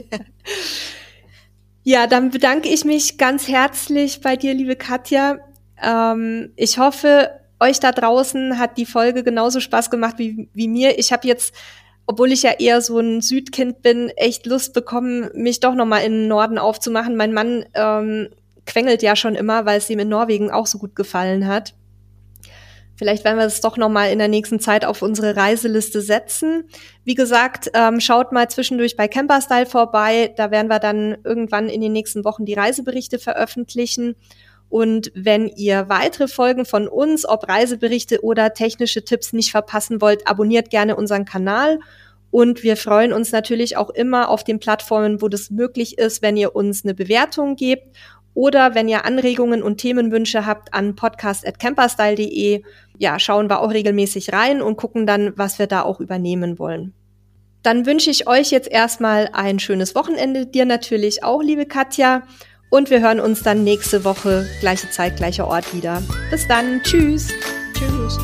[1.81, 5.39] ja, dann bedanke ich mich ganz herzlich bei dir, liebe Katja.
[5.83, 10.97] Ähm, ich hoffe, euch da draußen hat die Folge genauso Spaß gemacht wie, wie mir.
[10.97, 11.53] Ich habe jetzt,
[12.05, 15.99] obwohl ich ja eher so ein Südkind bin, echt Lust bekommen, mich doch noch mal
[15.99, 17.15] in den Norden aufzumachen.
[17.15, 18.29] Mein Mann ähm,
[18.65, 21.73] quengelt ja schon immer, weil es ihm in Norwegen auch so gut gefallen hat.
[22.99, 26.65] Vielleicht werden wir es doch noch mal in der nächsten Zeit auf unsere Reiseliste setzen.
[27.05, 30.33] Wie gesagt, ähm, schaut mal zwischendurch bei Camperstyle vorbei.
[30.35, 34.17] Da werden wir dann irgendwann in den nächsten Wochen die Reiseberichte veröffentlichen.
[34.69, 40.27] Und wenn ihr weitere Folgen von uns, ob Reiseberichte oder technische Tipps nicht verpassen wollt,
[40.27, 41.79] abonniert gerne unseren Kanal.
[42.31, 46.37] Und wir freuen uns natürlich auch immer auf den Plattformen, wo das möglich ist, wenn
[46.37, 47.97] ihr uns eine Bewertung gebt
[48.35, 52.61] oder wenn ihr Anregungen und Themenwünsche habt an podcast.camperstyle.de.
[52.99, 56.93] Ja, schauen wir auch regelmäßig rein und gucken dann, was wir da auch übernehmen wollen.
[57.63, 62.23] Dann wünsche ich euch jetzt erstmal ein schönes Wochenende, dir natürlich auch, liebe Katja.
[62.69, 66.03] Und wir hören uns dann nächste Woche, gleiche Zeit, gleicher Ort wieder.
[66.29, 66.81] Bis dann.
[66.83, 67.27] Tschüss.
[67.73, 68.17] Tschüss.